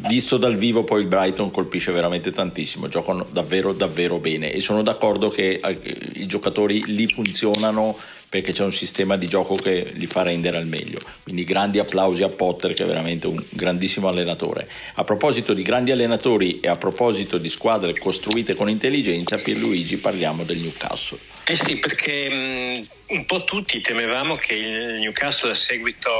Visto 0.09 0.37
dal 0.37 0.57
vivo, 0.57 0.83
poi 0.83 1.03
il 1.03 1.07
Brighton 1.07 1.53
colpisce 1.53 1.93
veramente 1.93 2.33
tantissimo. 2.33 2.89
Giocano 2.89 3.25
davvero, 3.31 3.73
davvero 3.73 4.19
bene. 4.19 4.53
E 4.53 4.61
sono 4.61 4.83
d'accordo 4.83 5.29
che 5.29 5.61
eh, 5.63 5.79
i 6.15 6.27
giocatori 6.27 6.83
lì 6.87 7.07
funzionano 7.07 7.97
perché 8.29 8.53
c'è 8.53 8.65
un 8.65 8.73
sistema 8.73 9.17
di 9.17 9.27
gioco 9.27 9.55
che 9.55 9.93
li 9.95 10.07
fa 10.07 10.23
rendere 10.23 10.59
al 10.59 10.67
meglio. 10.67 10.99
Quindi 11.23 11.45
grandi 11.45 11.79
applausi 11.79 12.23
a 12.23 12.29
Potter 12.29 12.75
che 12.75 12.85
è 12.85 12.87
veramente 12.87 13.27
un 13.27 13.43
grandissimo 13.49 14.09
allenatore. 14.09 14.69
A 14.95 15.05
proposito 15.05 15.55
di 15.55 15.63
grandi 15.63 15.91
allenatori 15.91 16.61
e 16.61 16.69
a 16.69 16.77
proposito 16.77 17.39
di 17.39 17.49
squadre 17.49 17.97
costruite 17.99 18.55
con 18.55 18.69
intelligenza, 18.69 19.37
Pierluigi 19.37 19.97
parliamo 19.97 20.45
del 20.45 20.59
Newcastle. 20.59 21.19
Eh 21.45 21.57
sì, 21.57 21.77
perché 21.77 22.29
mh, 22.29 23.15
un 23.15 23.25
po' 23.25 23.45
tutti 23.45 23.81
temevamo 23.81 24.37
che 24.37 24.55
il 24.55 24.99
Newcastle 25.01 25.53
a 25.53 25.55
seguito 25.55 26.11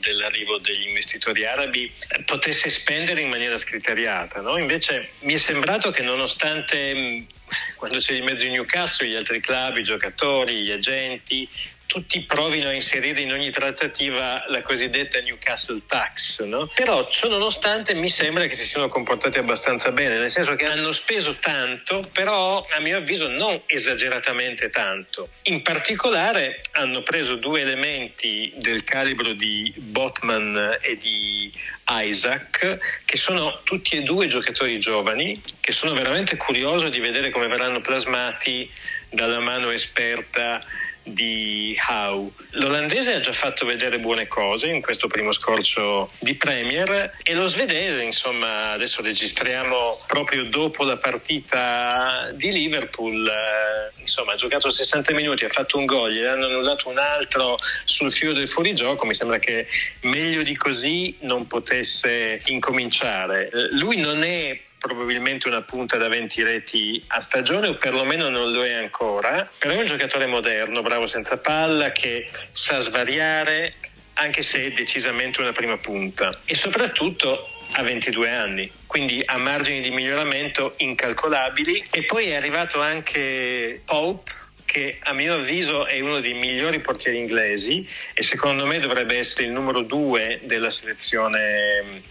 dell'arrivo 0.00 0.58
degli 0.58 0.86
investitori 0.86 1.44
arabi 1.44 1.84
eh, 1.84 2.22
potesse 2.22 2.70
spendere 2.70 3.20
in 3.20 3.28
maniera 3.28 3.58
scriteriata, 3.58 4.40
no? 4.40 4.56
invece 4.56 5.10
mi 5.20 5.34
è 5.34 5.36
sembrato 5.36 5.90
che 5.90 6.02
nonostante 6.02 6.94
mh, 6.94 7.26
quando 7.76 7.98
c'è 7.98 8.14
di 8.14 8.22
mezzo 8.22 8.44
il 8.44 8.50
Newcastle, 8.50 9.08
gli 9.08 9.14
altri 9.14 9.40
club, 9.40 9.76
i 9.76 9.84
giocatori, 9.84 10.62
gli 10.62 10.70
agenti, 10.70 11.48
tutti 11.86 12.22
provino 12.22 12.68
a 12.68 12.72
inserire 12.72 13.20
in 13.20 13.32
ogni 13.32 13.50
trattativa 13.50 14.44
la 14.48 14.62
cosiddetta 14.62 15.20
Newcastle 15.20 15.82
tax, 15.86 16.42
no? 16.42 16.68
però 16.74 17.08
ciò 17.08 17.28
nonostante 17.28 17.94
mi 17.94 18.08
sembra 18.08 18.46
che 18.46 18.54
si 18.54 18.64
siano 18.64 18.88
comportati 18.88 19.38
abbastanza 19.38 19.92
bene, 19.92 20.18
nel 20.18 20.30
senso 20.30 20.56
che 20.56 20.66
hanno 20.66 20.92
speso 20.92 21.36
tanto, 21.36 22.08
però 22.12 22.64
a 22.70 22.80
mio 22.80 22.98
avviso 22.98 23.28
non 23.28 23.60
esageratamente 23.66 24.68
tanto. 24.70 25.30
In 25.44 25.62
particolare 25.62 26.62
hanno 26.72 27.02
preso 27.02 27.36
due 27.36 27.60
elementi 27.60 28.52
del 28.56 28.84
calibro 28.84 29.32
di 29.32 29.72
Botman 29.76 30.78
e 30.80 30.96
di 30.96 31.52
Isaac, 31.88 33.02
che 33.04 33.16
sono 33.16 33.60
tutti 33.62 33.96
e 33.96 34.02
due 34.02 34.26
giocatori 34.26 34.78
giovani, 34.80 35.40
che 35.60 35.72
sono 35.72 35.94
veramente 35.94 36.36
curioso 36.36 36.88
di 36.88 36.98
vedere 36.98 37.30
come 37.30 37.46
verranno 37.46 37.80
plasmati 37.80 38.68
dalla 39.08 39.38
mano 39.38 39.70
esperta 39.70 40.64
di 41.06 41.76
Howe. 41.88 42.30
L'olandese 42.50 43.14
ha 43.14 43.20
già 43.20 43.32
fatto 43.32 43.64
vedere 43.64 43.98
buone 43.98 44.26
cose 44.26 44.68
in 44.68 44.80
questo 44.80 45.06
primo 45.06 45.32
scorcio 45.32 46.10
di 46.18 46.34
Premier 46.34 47.16
e 47.22 47.34
lo 47.34 47.46
svedese, 47.46 48.02
insomma, 48.02 48.70
adesso 48.72 49.02
registriamo 49.02 50.00
proprio 50.06 50.44
dopo 50.44 50.84
la 50.84 50.96
partita 50.96 52.30
di 52.32 52.50
Liverpool, 52.50 53.26
eh, 53.26 54.00
insomma, 54.00 54.32
ha 54.32 54.36
giocato 54.36 54.70
60 54.70 55.12
minuti, 55.14 55.44
ha 55.44 55.48
fatto 55.48 55.78
un 55.78 55.86
gol, 55.86 56.12
gli 56.12 56.24
hanno 56.24 56.46
annullato 56.46 56.88
un 56.88 56.98
altro 56.98 57.58
sul 57.84 58.10
filo 58.10 58.32
del 58.32 58.48
fuorigioco, 58.48 59.06
mi 59.06 59.14
sembra 59.14 59.38
che 59.38 59.66
meglio 60.02 60.42
di 60.42 60.56
così 60.56 61.16
non 61.20 61.46
potesse 61.46 62.40
incominciare. 62.46 63.48
Eh, 63.48 63.68
lui 63.72 63.98
non 63.98 64.22
è 64.22 64.58
probabilmente 64.78 65.48
una 65.48 65.62
punta 65.62 65.96
da 65.96 66.08
20 66.08 66.42
reti 66.42 67.04
a 67.08 67.20
stagione 67.20 67.68
o 67.68 67.74
perlomeno 67.74 68.28
non 68.28 68.52
lo 68.52 68.64
è 68.64 68.72
ancora, 68.72 69.48
però 69.58 69.74
è 69.74 69.78
un 69.78 69.86
giocatore 69.86 70.26
moderno, 70.26 70.82
bravo 70.82 71.06
senza 71.06 71.38
palla, 71.38 71.92
che 71.92 72.30
sa 72.52 72.80
svariare 72.80 73.74
anche 74.14 74.42
se 74.42 74.66
è 74.66 74.70
decisamente 74.72 75.40
una 75.40 75.52
prima 75.52 75.76
punta. 75.78 76.40
E 76.44 76.54
soprattutto 76.54 77.50
ha 77.72 77.82
22 77.82 78.30
anni, 78.30 78.70
quindi 78.86 79.22
ha 79.24 79.36
margini 79.36 79.80
di 79.80 79.90
miglioramento 79.90 80.74
incalcolabili. 80.78 81.84
E 81.90 82.04
poi 82.04 82.28
è 82.28 82.34
arrivato 82.34 82.80
anche 82.80 83.82
Pope 83.84 84.44
che 84.66 84.98
a 85.00 85.14
mio 85.14 85.34
avviso 85.34 85.86
è 85.86 85.98
uno 86.00 86.20
dei 86.20 86.34
migliori 86.34 86.80
portieri 86.80 87.16
inglesi 87.16 87.88
e 88.12 88.22
secondo 88.22 88.66
me 88.66 88.78
dovrebbe 88.78 89.16
essere 89.16 89.44
il 89.44 89.52
numero 89.52 89.80
due 89.80 90.40
della 90.44 90.70
selezione 90.70 92.02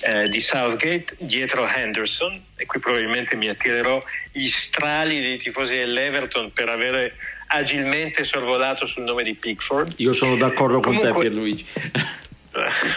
eh, 0.00 0.28
di 0.28 0.40
Southgate 0.40 1.16
dietro 1.18 1.66
Henderson 1.66 2.40
e 2.56 2.64
qui 2.64 2.80
probabilmente 2.80 3.36
mi 3.36 3.48
attirerò 3.48 4.02
gli 4.32 4.46
strali 4.48 5.20
dei 5.20 5.38
tifosi 5.38 5.74
dell'Everton 5.74 6.52
per 6.52 6.68
avere 6.68 7.16
agilmente 7.48 8.24
sorvolato 8.24 8.86
sul 8.86 9.02
nome 9.02 9.22
di 9.22 9.34
Pickford. 9.34 9.94
Io 9.96 10.12
sono 10.12 10.36
d'accordo 10.36 10.80
con 10.80 10.94
Comunque, 10.94 11.12
te 11.12 11.28
Pierluigi. 11.28 11.66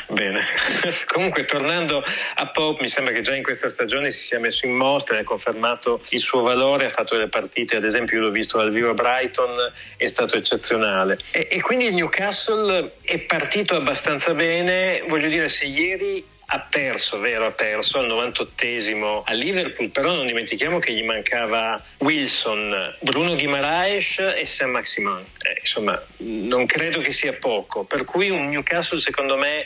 Bene, 0.07 0.41
comunque 1.05 1.45
tornando 1.45 2.03
a 2.35 2.47
Pope 2.47 2.81
mi 2.81 2.89
sembra 2.89 3.13
che 3.13 3.21
già 3.21 3.35
in 3.35 3.43
questa 3.43 3.69
stagione 3.69 4.11
si 4.11 4.23
sia 4.23 4.39
messo 4.39 4.65
in 4.65 4.73
mostra 4.73 5.17
e 5.17 5.21
ha 5.21 5.23
confermato 5.23 6.01
il 6.09 6.19
suo 6.19 6.41
valore, 6.41 6.85
ha 6.85 6.89
fatto 6.89 7.15
delle 7.15 7.29
partite, 7.29 7.75
ad 7.75 7.83
esempio 7.83 8.17
io 8.17 8.23
l'ho 8.23 8.31
visto 8.31 8.57
dal 8.57 8.71
vivo 8.71 8.91
a 8.91 8.93
Brighton, 8.93 9.53
è 9.97 10.07
stato 10.07 10.35
eccezionale. 10.37 11.19
E, 11.31 11.47
e 11.51 11.61
quindi 11.61 11.85
il 11.85 11.93
Newcastle 11.93 12.93
è 13.01 13.19
partito 13.19 13.75
abbastanza 13.75 14.33
bene, 14.33 15.03
voglio 15.07 15.27
dire 15.27 15.49
se 15.49 15.65
ieri 15.65 16.37
ha 16.51 16.59
perso, 16.61 17.19
vero, 17.19 17.45
ha 17.45 17.51
perso 17.51 17.99
al 17.99 18.07
98esimo 18.07 19.21
a 19.23 19.33
Liverpool, 19.33 19.89
però 19.89 20.13
non 20.15 20.25
dimentichiamo 20.25 20.79
che 20.79 20.93
gli 20.93 21.03
mancava 21.03 21.81
Wilson, 21.99 22.95
Bruno 23.01 23.35
Guimaraes 23.35 24.17
e 24.35 24.45
Sam 24.47 24.71
Maximan. 24.71 25.23
Eh, 25.43 25.59
insomma, 25.59 26.01
non 26.17 26.65
credo 26.65 27.01
che 27.01 27.11
sia 27.11 27.33
poco, 27.33 27.83
per 27.83 28.03
cui 28.03 28.29
un 28.31 28.49
Newcastle 28.49 28.97
secondo 28.97 29.37
me 29.37 29.65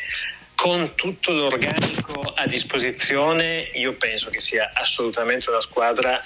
con 0.56 0.96
tutto 0.96 1.32
l'organico 1.32 2.20
a 2.36 2.46
disposizione, 2.48 3.70
io 3.74 3.94
penso 3.94 4.30
che 4.30 4.40
sia 4.40 4.72
assolutamente 4.74 5.50
una 5.50 5.62
squadra 5.62 6.22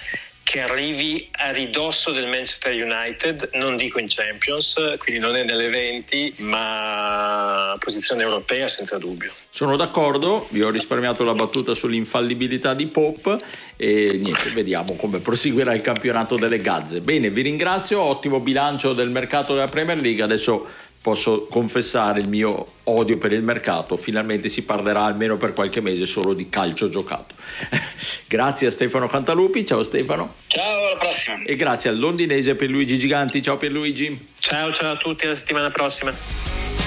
che 0.48 0.62
arrivi 0.62 1.28
a 1.32 1.50
ridosso 1.50 2.10
del 2.10 2.26
Manchester 2.26 2.72
United, 2.72 3.50
non 3.52 3.76
dico 3.76 3.98
in 3.98 4.06
Champions, 4.08 4.94
quindi 4.96 5.20
non 5.20 5.36
è 5.36 5.44
nelle 5.44 5.68
20, 5.68 6.36
ma 6.38 7.76
posizione 7.78 8.22
europea 8.22 8.66
senza 8.66 8.96
dubbio. 8.96 9.34
Sono 9.50 9.76
d'accordo, 9.76 10.46
vi 10.48 10.62
ho 10.62 10.70
risparmiato 10.70 11.22
la 11.22 11.34
battuta 11.34 11.74
sull'infallibilità 11.74 12.72
di 12.72 12.86
Pop 12.86 13.36
e 13.76 14.10
niente, 14.14 14.50
vediamo 14.52 14.96
come 14.96 15.18
proseguirà 15.18 15.74
il 15.74 15.82
campionato 15.82 16.36
delle 16.36 16.62
Gazze. 16.62 17.02
Bene, 17.02 17.28
vi 17.28 17.42
ringrazio, 17.42 18.00
ottimo 18.00 18.40
bilancio 18.40 18.94
del 18.94 19.10
mercato 19.10 19.52
della 19.52 19.66
Premier 19.66 20.00
League, 20.00 20.22
adesso 20.22 20.66
posso 21.00 21.46
confessare 21.46 22.20
il 22.20 22.28
mio 22.28 22.72
odio 22.84 23.18
per 23.18 23.32
il 23.32 23.42
mercato, 23.42 23.96
finalmente 23.96 24.48
si 24.48 24.62
parlerà 24.62 25.04
almeno 25.04 25.36
per 25.36 25.52
qualche 25.52 25.80
mese 25.80 26.06
solo 26.06 26.34
di 26.34 26.48
calcio 26.48 26.88
giocato. 26.88 27.34
grazie 28.26 28.68
a 28.68 28.70
Stefano 28.70 29.08
Cantalupi, 29.08 29.64
ciao 29.64 29.82
Stefano. 29.82 30.34
Ciao, 30.48 30.86
alla 30.86 30.98
prossima. 30.98 31.42
E 31.44 31.56
grazie 31.56 31.90
al 31.90 31.98
londinese 31.98 32.54
Pierluigi 32.54 32.98
Giganti, 32.98 33.42
ciao 33.42 33.56
Pierluigi. 33.56 34.28
Ciao, 34.38 34.72
ciao 34.72 34.92
a 34.92 34.96
tutti, 34.96 35.26
alla 35.26 35.36
settimana 35.36 35.70
prossima. 35.70 36.77